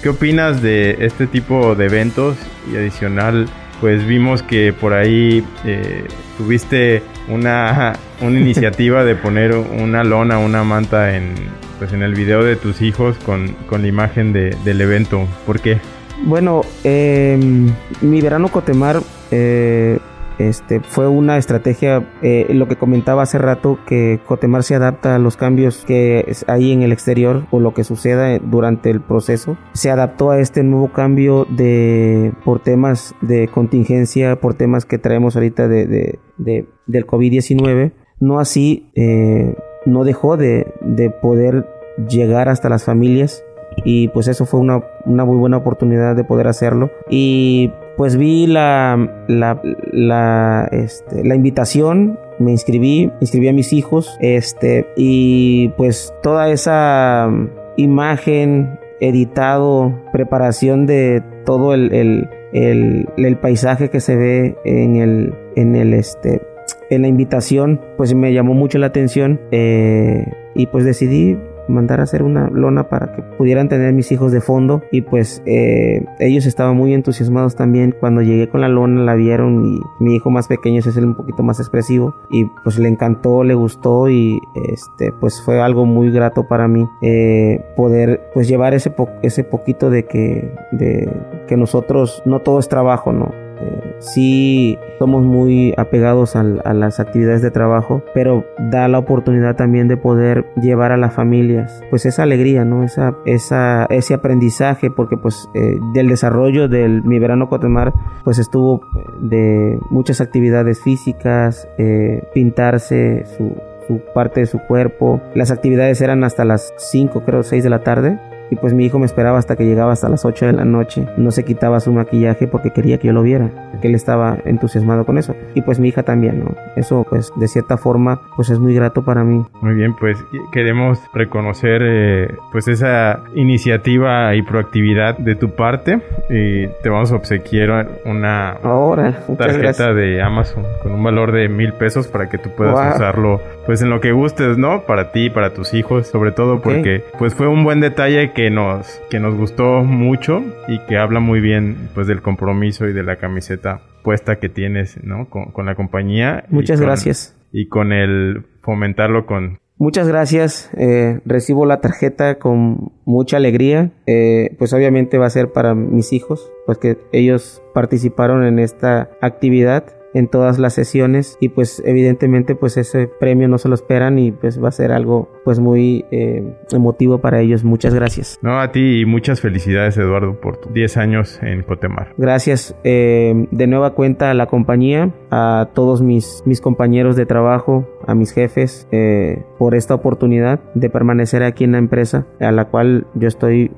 ¿Qué 0.03 0.11
opinas 0.11 0.63
de 0.63 0.99
este 1.01 1.27
tipo 1.27 1.75
de 1.75 1.87
eventos? 1.87 2.37
Y 2.71 2.77
adicional, 2.77 3.49
pues 3.83 4.07
vimos 4.07 4.45
que 4.45 4.73
por 4.73 4.93
ahí 4.93 5.45
eh, 5.65 6.05
tuviste 6.39 7.03
una, 7.29 7.95
una 8.23 8.39
iniciativa 8.39 9.03
de 9.05 9.17
poner 9.17 9.57
una 9.57 10.05
lona, 10.05 10.39
una 10.39 10.63
manta 10.63 11.17
en, 11.17 11.35
pues 11.81 11.93
en 11.93 12.03
el 12.03 12.15
video 12.15 12.45
de 12.45 12.55
tus 12.55 12.81
hijos 12.81 13.17
con, 13.27 13.57
la 13.69 13.87
imagen 13.89 14.33
del 14.33 14.81
evento. 14.81 15.27
¿Por 15.45 15.59
qué? 15.59 15.79
Bueno, 16.25 16.61
em, 16.85 17.75
mi 18.03 18.21
verano 18.21 18.49
Cotemar 18.49 19.03
eh, 19.33 19.99
este, 20.39 20.81
fue 20.81 21.09
una 21.09 21.39
estrategia, 21.39 22.09
eh, 22.23 22.47
lo 22.51 22.69
que 22.69 22.77
comentaba 22.77 23.23
hace 23.23 23.39
rato, 23.39 23.79
que 23.87 24.21
Cotemar 24.27 24.63
se 24.63 24.75
adapta 24.75 25.15
a 25.15 25.19
los 25.19 25.37
cambios 25.37 25.85
que 25.85 26.33
hay 26.47 26.73
en 26.73 26.83
el 26.83 26.93
exterior 26.93 27.47
o 27.51 27.61
lo 27.61 27.75
que 27.75 27.85
suceda 27.85 28.39
durante 28.39 28.91
el 28.91 29.01
proceso. 29.01 29.57
Se 29.73 29.91
adaptó 29.91 30.31
a 30.31 30.41
este 30.41 30.63
nuevo 30.63 30.93
cambio 30.93 31.47
de 31.49 32.33
por 32.45 32.61
temas 32.61 33.15
de 33.21 33.49
contingencia, 33.49 34.41
por 34.41 34.55
temas 34.55 34.85
que 34.85 34.99
traemos 34.99 35.37
ahorita 35.37 35.69
de, 35.69 36.19
del 36.39 37.07
COVID-19. 37.07 37.93
No 38.21 38.39
así, 38.39 38.91
eh, 38.95 39.57
no 39.87 40.05
dejó 40.05 40.37
de, 40.37 40.73
de 40.81 41.11
poder 41.11 41.67
llegar 42.09 42.49
hasta 42.49 42.69
las 42.69 42.85
familias 42.85 43.45
y 43.85 44.09
pues 44.09 44.29
eso 44.29 44.47
fue 44.47 44.61
una, 44.61 44.83
una, 45.05 45.25
muy 45.25 45.37
buena 45.37 45.57
oportunidad 45.57 46.15
de 46.17 46.25
poder 46.25 46.47
hacerlo 46.47 46.91
y 47.09 47.73
pues 47.97 48.17
vi 48.17 48.47
la, 48.47 49.25
la, 49.29 49.61
la, 49.93 50.69
este, 50.73 51.25
la 51.25 51.35
invitación 51.35 52.19
me 52.39 52.51
inscribí, 52.51 53.11
inscribí 53.21 53.49
a 53.49 53.53
mis 53.53 53.73
hijos, 53.73 54.17
este, 54.21 54.87
y 54.97 55.69
pues 55.77 56.13
toda 56.23 56.51
esa 56.51 57.31
imagen, 57.77 58.79
editado, 59.01 60.01
preparación 60.13 60.87
de 60.87 61.23
todo 61.45 61.75
el, 61.75 61.93
el, 61.93 62.29
el, 62.53 63.09
el 63.17 63.37
paisaje 63.37 63.91
que 63.91 64.01
se 64.01 64.17
ve 64.17 64.57
en 64.65 64.97
el, 64.97 65.35
en 65.57 65.75
el, 65.77 65.95
este, 65.95 66.43
en 66.91 67.03
la 67.03 67.09
invitación, 67.09 67.81
pues 67.97 68.15
me 68.15 68.33
llamó 68.33 68.55
mucho 68.55 68.79
la 68.79 68.87
atención 68.87 69.41
eh, 69.51 70.25
y 70.55 70.67
pues 70.67 70.85
decidí 70.85 71.39
mandar 71.69 72.01
a 72.01 72.05
hacer 72.05 72.23
una 72.23 72.49
lona 72.51 72.89
para 72.89 73.13
que 73.13 73.23
pudieran 73.23 73.69
tener 73.69 73.93
mis 73.93 74.11
hijos 74.13 74.33
de 74.33 74.41
fondo. 74.41 74.83
Y 74.91 75.03
pues 75.03 75.43
eh, 75.47 76.05
ellos 76.21 76.47
estaban 76.47 76.77
muy 76.77 76.95
entusiasmados 76.95 77.57
también. 77.57 77.95
Cuando 77.99 78.23
llegué 78.23 78.49
con 78.49 78.61
la 78.61 78.69
lona 78.69 79.03
la 79.03 79.15
vieron 79.15 79.65
y 79.65 79.81
mi 80.01 80.17
hijo 80.17 80.31
más 80.31 80.49
pequeño 80.49 80.81
es 80.81 80.97
el 80.97 81.07
un 81.07 81.15
poquito 81.15 81.43
más 81.43 81.61
expresivo. 81.61 82.15
Y 82.31 82.47
pues 82.63 82.79
le 82.79 82.89
encantó 82.89 83.43
le 83.45 83.55
gustó 83.55 84.09
y 84.09 84.41
este 84.73 85.13
pues 85.13 85.41
fue 85.43 85.61
algo 85.61 85.87
muy 85.87 86.11
grato 86.11 86.47
para 86.49 86.69
mí 86.69 86.87
eh, 87.03 87.65
poder 87.77 88.31
pues 88.35 88.49
llevar 88.49 88.75
ese 88.75 88.95
ese 89.23 89.45
poquito 89.45 89.91
de 89.91 90.05
que 90.05 90.55
de 90.73 91.11
que 91.47 91.57
nosotros 91.57 92.23
no 92.25 92.41
todo 92.41 92.59
es 92.59 92.69
trabajo 92.69 93.13
no 93.13 93.42
eh, 93.63 93.97
sí 94.01 94.79
somos 94.99 95.23
muy 95.23 95.75
apegados 95.77 96.37
a, 96.37 96.43
las 96.43 97.01
actividades 97.01 97.43
de 97.43 97.51
trabajo, 97.51 98.03
pero 98.15 98.45
da 98.71 98.89
la 98.89 98.99
oportunidad 98.99 99.57
también 99.57 99.89
de 99.89 99.97
poder 99.97 100.47
llevar 100.61 100.93
a 100.93 100.97
las 100.97 101.15
familias, 101.15 101.83
pues 101.91 102.07
esa 102.07 102.25
alegría, 102.25 102.65
¿no? 102.65 102.83
Esa, 102.83 103.17
esa, 103.25 103.87
ese 103.87 104.15
aprendizaje, 104.15 104.91
porque 104.91 105.17
pues 105.17 105.49
eh, 105.55 105.79
del 105.95 106.09
desarrollo 106.09 106.69
del 106.69 107.03
mi 107.05 107.19
verano 107.19 107.49
Cotemar, 107.49 107.93
pues 108.25 108.39
estuvo 108.39 108.83
de 109.21 109.79
muchas 109.91 110.21
actividades 110.21 110.81
físicas, 110.83 111.69
eh, 111.79 112.29
pintarse 112.35 113.25
su, 113.37 113.57
su 113.87 114.01
parte 114.15 114.41
de 114.41 114.47
su 114.47 114.59
cuerpo. 114.59 115.21
Las 115.35 115.51
actividades 115.51 116.01
eran 116.01 116.25
hasta 116.25 116.45
las 116.45 116.73
5, 116.77 117.23
creo, 117.25 117.43
6 117.43 117.63
de 117.63 117.71
la 117.71 117.81
tarde 117.81 118.19
y 118.53 118.57
pues 118.57 118.75
mi 118.75 118.85
hijo 118.85 118.99
me 118.99 119.07
esperaba 119.07 119.39
hasta 119.39 119.57
que 119.57 119.65
llegaba 119.65 119.93
hasta 119.93 120.11
las 120.11 120.27
8 120.27 120.45
de 120.45 120.53
la 120.53 120.67
noche. 120.67 121.09
No 121.17 121.31
se 121.31 121.43
quitaba 121.43 121.81
su 121.81 121.91
maquillaje 121.91 122.47
porque 122.47 122.71
quería 122.71 122.99
que 122.99 123.07
yo 123.07 123.15
lo 123.15 123.23
viera, 123.23 123.49
que 123.81 123.89
él 123.89 123.95
estaba 123.95 124.37
entusiasmado 124.45 125.07
con 125.07 125.17
eso. 125.17 125.35
Y 125.55 125.63
pues 125.63 125.81
mi 125.81 125.89
hija 125.89 126.03
también, 126.03 126.41
¿no? 126.41 126.55
Eso 126.77 127.07
pues 127.09 127.33
de 127.37 127.49
cierta 127.49 127.79
forma 127.79 128.21
pues 128.37 128.51
es 128.51 128.59
muy 128.59 128.75
grato 128.75 129.07
para 129.07 129.25
mí. 129.25 129.43
Muy 129.63 129.75
bien, 129.75 129.97
pues 129.99 130.23
queremos 130.53 130.99
reconocer 131.15 131.81
eh, 131.83 132.35
pues 132.53 132.69
esa 132.69 133.21
iniciativa 133.35 134.35
y 134.35 134.43
proactividad 134.43 135.17
de 135.17 135.35
tu 135.35 135.57
parte 135.57 136.03
y 136.29 136.67
te 136.83 136.91
vamos 136.91 137.11
a 137.11 137.17
obsequiar 137.17 137.89
una 138.05 138.51
Ahora, 138.63 139.19
tarjeta 139.39 139.95
de 139.95 140.21
Amazon 140.21 140.63
con 140.83 140.93
un 140.93 141.03
valor 141.03 141.33
de 141.33 141.49
mil 141.49 141.73
pesos 141.73 142.07
para 142.07 142.29
que 142.29 142.37
tú 142.37 142.51
puedas 142.55 142.97
usarlo 142.97 143.41
pues 143.65 143.81
en 143.81 143.89
lo 143.89 144.01
que 144.01 144.13
gustes, 144.13 144.59
¿no? 144.59 144.83
Para 144.83 145.11
ti, 145.11 145.31
para 145.31 145.55
tus 145.55 145.73
hijos, 145.73 146.07
sobre 146.09 146.33
todo 146.33 146.61
porque 146.61 147.03
pues 147.19 147.35
fue 147.35 147.49
un 147.49 147.65
buen 147.65 147.81
detalle 147.81 148.33
que 148.33 148.42
que 148.43 148.51
nos, 148.51 149.01
que 149.09 149.21
nos 149.21 149.37
gustó 149.37 149.85
mucho 149.85 150.43
y 150.67 150.81
que 150.87 150.99
habla 150.99 151.21
muy 151.21 151.39
bien 151.39 151.91
pues 151.95 152.09
del 152.09 152.23
compromiso 152.23 152.89
y 152.89 152.93
de 152.93 153.05
la 153.05 153.15
camiseta 153.15 153.83
puesta 154.03 154.41
que 154.41 154.49
tienes, 154.49 154.99
¿no? 155.05 155.31
Con, 155.31 155.65
la 155.65 155.77
compañía. 155.77 156.45
Muchas 156.49 156.81
gracias. 156.81 157.37
Y 157.53 157.69
con 157.69 157.93
el 157.93 158.45
fomentarlo 158.63 159.27
con... 159.27 159.61
Muchas 159.77 160.09
gracias. 160.09 160.73
Eh, 160.77 161.21
recibo 161.25 161.67
la 161.67 161.81
tarjeta 161.81 162.41
con 162.41 162.91
mucha 163.05 163.37
alegría. 163.37 163.93
Eh, 164.07 164.57
pues 164.59 164.73
obviamente 164.73 165.19
va 165.19 165.27
a 165.27 165.31
ser 165.31 165.53
para 165.53 165.77
mis 165.77 166.13
hijos, 166.13 166.51
pues 166.67 166.79
que 166.79 166.99
ellos 167.13 167.63
participaron 167.75 168.45
en 168.45 168.59
esta 168.59 169.09
actividad 169.21 169.85
en 170.15 170.29
todas 170.29 170.59
las 170.59 170.75
sesiones 170.75 171.37
y 171.41 171.49
pues 171.51 171.83
evidentemente 171.85 172.55
pues 172.55 172.77
ese 172.77 173.07
premio 173.07 173.49
no 173.49 173.59
se 173.59 173.69
lo 173.69 173.75
esperan 173.75 174.19
y 174.19 174.33
pues 174.33 174.63
va 174.63 174.69
a 174.69 174.73
ser 174.73 174.93
algo 174.93 175.29
pues 175.45 175.59
muy 175.59 176.05
eh, 176.11 176.57
emotivo 176.73 177.19
para 177.19 177.41
ellos. 177.41 177.65
Muchas 177.65 177.95
gracias. 177.95 178.39
No, 178.43 178.61
a 178.61 178.73
ti 178.73 179.01
y 179.01 179.07
muchas 179.07 179.41
felicidades 179.41 179.97
Eduardo 179.97 180.41
por 180.41 180.57
tus 180.57 180.73
10 180.73 180.97
años 180.97 181.39
en 181.43 181.63
Cotemar. 181.63 182.15
Gracias. 182.17 182.77
Eh, 182.85 183.47
de 183.51 183.67
nueva 183.67 183.95
cuenta 183.95 184.31
a 184.31 184.35
la 184.35 184.47
compañía, 184.47 185.13
a 185.31 185.71
todos 185.75 186.03
mis, 186.03 186.43
mis 186.45 186.61
compañeros 186.61 187.17
de 187.17 187.27
trabajo, 187.27 187.89
a 188.07 188.15
mis 188.15 188.33
jefes 188.33 188.87
eh, 188.93 189.45
por 189.59 189.75
esta 189.75 189.95
oportunidad 189.95 190.61
de 190.75 190.91
permanecer 190.91 191.43
aquí 191.43 191.65
en 191.65 191.73
la 191.73 191.79
empresa 191.79 192.27
a 192.41 192.53
la 192.53 192.67
cual 192.67 193.07
yo 193.15 193.29
estoy 193.29 193.71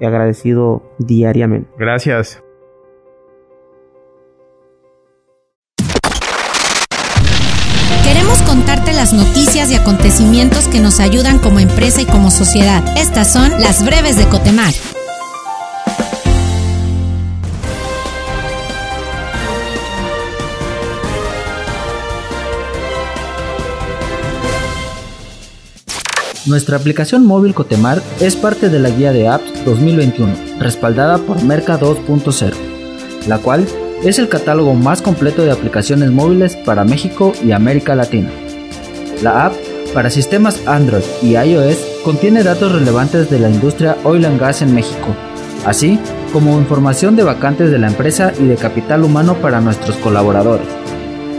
agradecido 0.00 0.82
diariamente. 0.98 1.68
Gracias. 1.78 2.44
Contarte 8.54 8.92
las 8.92 9.12
noticias 9.12 9.68
y 9.72 9.74
acontecimientos 9.74 10.68
que 10.68 10.78
nos 10.78 11.00
ayudan 11.00 11.40
como 11.40 11.58
empresa 11.58 12.02
y 12.02 12.04
como 12.04 12.30
sociedad. 12.30 12.84
Estas 12.96 13.32
son 13.32 13.50
las 13.60 13.84
breves 13.84 14.16
de 14.16 14.26
Cotemar. 14.28 14.72
Nuestra 26.46 26.76
aplicación 26.76 27.26
móvil 27.26 27.54
Cotemar 27.54 28.00
es 28.20 28.36
parte 28.36 28.68
de 28.68 28.78
la 28.78 28.90
guía 28.90 29.12
de 29.12 29.26
apps 29.26 29.64
2021, 29.64 30.32
respaldada 30.60 31.18
por 31.18 31.42
Merca 31.42 31.80
2.0, 31.80 32.54
la 33.26 33.38
cual 33.38 33.66
es 34.04 34.20
el 34.20 34.28
catálogo 34.28 34.74
más 34.74 35.02
completo 35.02 35.42
de 35.42 35.50
aplicaciones 35.50 36.12
móviles 36.12 36.54
para 36.54 36.84
México 36.84 37.32
y 37.42 37.50
América 37.50 37.96
Latina. 37.96 38.30
La 39.22 39.46
app 39.46 39.54
para 39.94 40.10
sistemas 40.10 40.60
Android 40.66 41.04
y 41.22 41.36
iOS 41.36 41.76
contiene 42.04 42.42
datos 42.42 42.72
relevantes 42.72 43.30
de 43.30 43.38
la 43.38 43.48
industria 43.48 43.96
oil 44.04 44.24
and 44.24 44.40
gas 44.40 44.60
en 44.60 44.74
México, 44.74 45.14
así 45.64 45.98
como 46.32 46.58
información 46.58 47.14
de 47.16 47.22
vacantes 47.22 47.70
de 47.70 47.78
la 47.78 47.86
empresa 47.86 48.32
y 48.38 48.44
de 48.44 48.56
capital 48.56 49.04
humano 49.04 49.34
para 49.34 49.60
nuestros 49.60 49.96
colaboradores. 49.96 50.66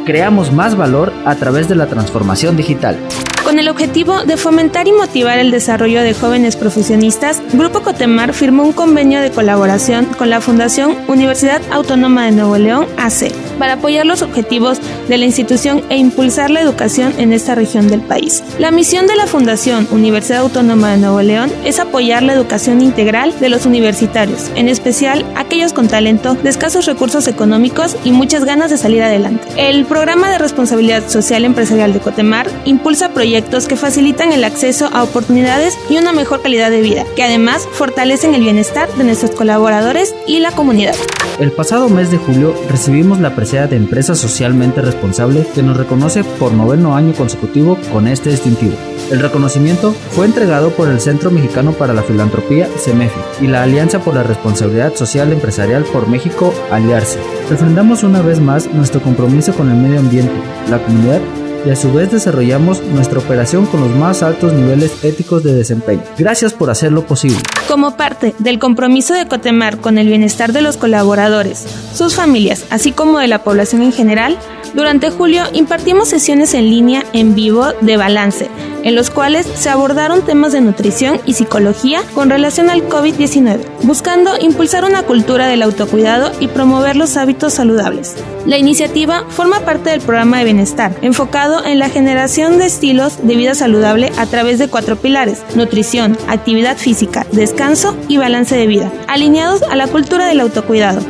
Creamos 0.06 0.54
más 0.54 0.76
valor 0.78 1.12
a 1.26 1.36
través 1.36 1.68
de 1.68 1.76
la 1.76 1.88
transformación 1.88 2.56
digital. 2.56 2.98
Con 3.44 3.60
el 3.60 3.68
objetivo 3.70 4.24
de 4.24 4.38
fomentar 4.38 4.88
y 4.88 4.92
motivar 4.92 5.38
el 5.38 5.52
desarrollo 5.52 6.02
de 6.02 6.16
jóvenes 6.16 6.56
profesionistas, 6.56 7.44
Grupo 7.54 7.82
Cotemar 7.82 8.34
firmó 8.34 8.64
un 8.64 8.74
convenio 8.74 9.22
de 9.22 9.30
colaboración 9.30 10.06
con 10.06 10.32
la 10.32 10.42
Fundación 10.42 10.98
Universidad 11.08 11.62
Autónoma 11.72 12.26
de 12.26 12.32
Nuevo 12.32 12.58
León, 12.58 12.88
AC, 12.98 13.32
para 13.56 13.74
apoyar 13.74 14.06
los 14.06 14.22
objetivos 14.22 14.80
de 15.08 15.18
la 15.18 15.26
institución 15.26 15.84
e 15.90 15.98
impulsar 15.98 16.50
la 16.50 16.62
educación 16.62 17.14
en 17.18 17.34
esta 17.34 17.56
región 17.56 17.88
del 17.88 18.02
país. 18.02 18.44
La 18.60 18.72
misión 18.72 19.08
de 19.08 19.16
la 19.16 19.28
Fundación 19.28 19.88
Universidad 19.92 20.42
Autónoma 20.42 20.92
de 20.92 20.98
Nuevo 20.98 21.22
León 21.22 21.52
es 21.64 21.80
apoyar 21.80 22.24
la 22.24 22.34
educación 22.34 22.82
integral 22.82 23.34
de 23.40 23.50
los 23.50 23.66
universitarios, 23.66 24.52
en 24.56 24.70
especial 24.70 25.26
aquellos 25.36 25.74
con 25.74 25.88
talento, 25.88 26.36
de 26.36 26.50
escasos 26.50 26.86
recursos 26.86 27.28
económicos 27.28 27.96
y 28.04 28.12
muchas 28.12 28.46
ganas 28.46 28.70
de 28.72 28.78
salir 28.78 29.04
adelante. 29.04 29.48
El 29.58 29.86
programa 29.86 30.30
de 30.30 30.38
responsabilidad 30.38 31.10
social 31.10 31.46
empresarial 31.46 31.94
de 31.94 32.00
Cotemar 32.00 32.48
impulsa 32.66 33.10
proyectos 33.10 33.68
que 33.68 33.76
facilitan 33.76 34.32
el 34.32 34.44
acceso 34.44 34.90
a 34.92 35.04
oportunidades 35.04 35.78
y 35.90 35.98
una 35.98 36.14
mejor 36.14 36.42
calidad 36.42 36.70
de 36.72 36.82
vida, 36.82 37.06
que 37.16 37.24
además 37.24 37.68
fortalecen 37.72 38.36
el 38.36 38.42
bienestar 38.42 38.92
de 38.96 39.04
nuestros 39.04 39.32
colaboradores 39.32 40.16
y 40.28 40.40
la 40.40 40.52
comunidad. 40.52 40.96
El 41.40 41.52
pasado 41.52 41.90
mes 41.90 42.12
de 42.12 42.18
julio 42.18 42.56
recibimos 42.70 43.20
la 43.20 43.36
de 43.46 43.76
Empresa 43.76 44.16
Socialmente 44.16 44.82
Responsable 44.82 45.46
que 45.54 45.62
nos 45.62 45.78
reconoce 45.78 46.24
por 46.24 46.52
noveno 46.52 46.96
año 46.96 47.14
consecutivo 47.14 47.78
con 47.94 48.08
este 48.08 48.32
distintivo. 48.32 48.74
El 49.12 49.20
reconocimiento 49.20 49.92
fue 49.92 50.26
entregado 50.26 50.72
por 50.72 50.90
el 50.90 51.00
Centro 51.00 51.30
Mexicano 51.30 51.72
para 51.74 51.94
la 51.94 52.02
Filantropía, 52.02 52.68
CEMEFI, 52.76 53.46
y 53.46 53.48
la 53.48 53.62
Alianza 53.62 54.00
por 54.00 54.16
la 54.16 54.24
Responsabilidad 54.24 54.96
Social 54.96 55.32
Empresarial 55.32 55.84
por 55.84 56.08
México, 56.08 56.56
Aliarse. 56.72 57.20
Refrendamos 57.48 58.02
una 58.02 58.24
vez 58.24 58.40
más 58.40 58.68
nuestro 58.74 59.00
compromiso 59.00 59.54
con 59.54 59.70
el 59.70 59.78
medio 59.78 60.00
ambiente, 60.00 60.34
la 60.72 60.80
comunidad 60.80 61.22
y 61.66 61.70
a 61.72 61.76
su 61.76 61.92
vez 61.92 62.12
desarrollamos 62.12 62.82
nuestra 62.84 63.20
operación 63.20 63.66
con 63.66 63.82
los 63.82 63.90
más 63.90 64.24
altos 64.24 64.54
niveles 64.54 65.04
éticos 65.04 65.44
de 65.44 65.54
desempeño. 65.54 66.04
Gracias 66.18 66.54
por 66.54 66.70
hacerlo 66.70 67.06
posible. 67.06 67.38
Como 67.68 67.98
parte 67.98 68.36
del 68.40 68.60
compromiso 68.60 69.14
de 69.14 69.28
Cotemar 69.28 69.78
con 69.78 69.98
el 69.98 70.08
bienestar 70.08 70.54
de 70.54 70.62
los 70.62 70.78
colaboradores, 70.78 71.66
sus 71.94 72.16
familias, 72.16 72.66
así 72.70 72.92
como 72.92 73.20
de 73.20 73.28
la 73.28 73.44
población 73.44 73.82
en 73.82 73.92
general, 73.92 74.38
durante 74.74 75.10
julio 75.10 75.44
impartimos 75.54 76.10
sesiones 76.10 76.54
en 76.54 76.70
línea 76.70 77.04
en 77.14 77.36
vivo 77.36 77.68
de 77.82 77.98
balance, 77.98 78.50
en 78.84 78.96
los 78.96 79.10
cuales 79.10 79.46
se 79.46 79.70
abordaron 79.70 80.22
temas 80.22 80.52
de 80.52 80.62
nutrición 80.62 81.20
y 81.26 81.34
psicología 81.34 82.02
con 82.14 82.30
relación 82.30 82.70
al 82.70 82.88
COVID-19, 82.88 83.60
buscando 83.84 84.32
impulsar 84.40 84.86
una 84.86 85.04
cultura 85.04 85.48
del 85.48 85.64
autocuidado 85.64 86.32
y 86.40 86.48
promover 86.48 86.96
los 86.96 87.18
hábitos 87.18 87.54
saludables. 87.54 88.16
La 88.46 88.58
iniciativa 88.58 89.26
forma 89.30 89.62
parte 89.62 89.90
del 89.90 90.02
programa 90.02 90.38
de 90.38 90.46
bienestar, 90.46 90.96
enfocado 91.02 91.66
en 91.66 91.80
la 91.80 91.90
generación 91.90 92.60
de 92.60 92.66
estilos 92.66 93.26
de 93.26 93.36
vida 93.36 93.56
saludable 93.56 94.12
a 94.18 94.28
través 94.28 94.60
de 94.60 94.68
cuatro 94.68 94.96
pilares, 94.98 95.42
nutrición, 95.56 96.18
actividad 96.28 96.78
física, 96.78 97.26
descanso 97.32 97.98
y 98.08 98.18
balance 98.18 98.56
de 98.56 98.68
vida, 98.68 98.92
alineados 99.08 99.64
a 99.64 99.76
la 99.76 99.88
cultura 99.88 100.28
del 100.28 100.42
autocuidado. 100.42 101.02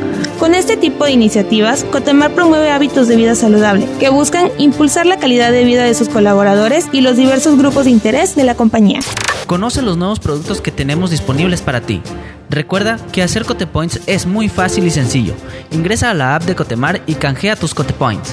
Con 0.46 0.54
este 0.54 0.76
tipo 0.76 1.04
de 1.04 1.10
iniciativas, 1.10 1.82
Cotemar 1.82 2.32
promueve 2.32 2.70
hábitos 2.70 3.08
de 3.08 3.16
vida 3.16 3.34
saludable 3.34 3.88
que 3.98 4.10
buscan 4.10 4.48
impulsar 4.58 5.04
la 5.04 5.18
calidad 5.18 5.50
de 5.50 5.64
vida 5.64 5.82
de 5.82 5.92
sus 5.92 6.08
colaboradores 6.08 6.86
y 6.92 7.00
los 7.00 7.16
diversos 7.16 7.58
grupos 7.58 7.86
de 7.86 7.90
interés 7.90 8.36
de 8.36 8.44
la 8.44 8.54
compañía. 8.54 9.00
Conoce 9.48 9.82
los 9.82 9.96
nuevos 9.96 10.20
productos 10.20 10.60
que 10.60 10.70
tenemos 10.70 11.10
disponibles 11.10 11.62
para 11.62 11.80
ti. 11.80 12.00
Recuerda 12.48 12.96
que 13.10 13.24
hacer 13.24 13.44
Cotepoints 13.44 14.02
es 14.06 14.26
muy 14.26 14.48
fácil 14.48 14.86
y 14.86 14.90
sencillo. 14.90 15.34
Ingresa 15.72 16.10
a 16.10 16.14
la 16.14 16.36
app 16.36 16.44
de 16.44 16.54
Cotemar 16.54 17.02
y 17.08 17.16
canjea 17.16 17.56
tus 17.56 17.74
Cotepoints. 17.74 18.32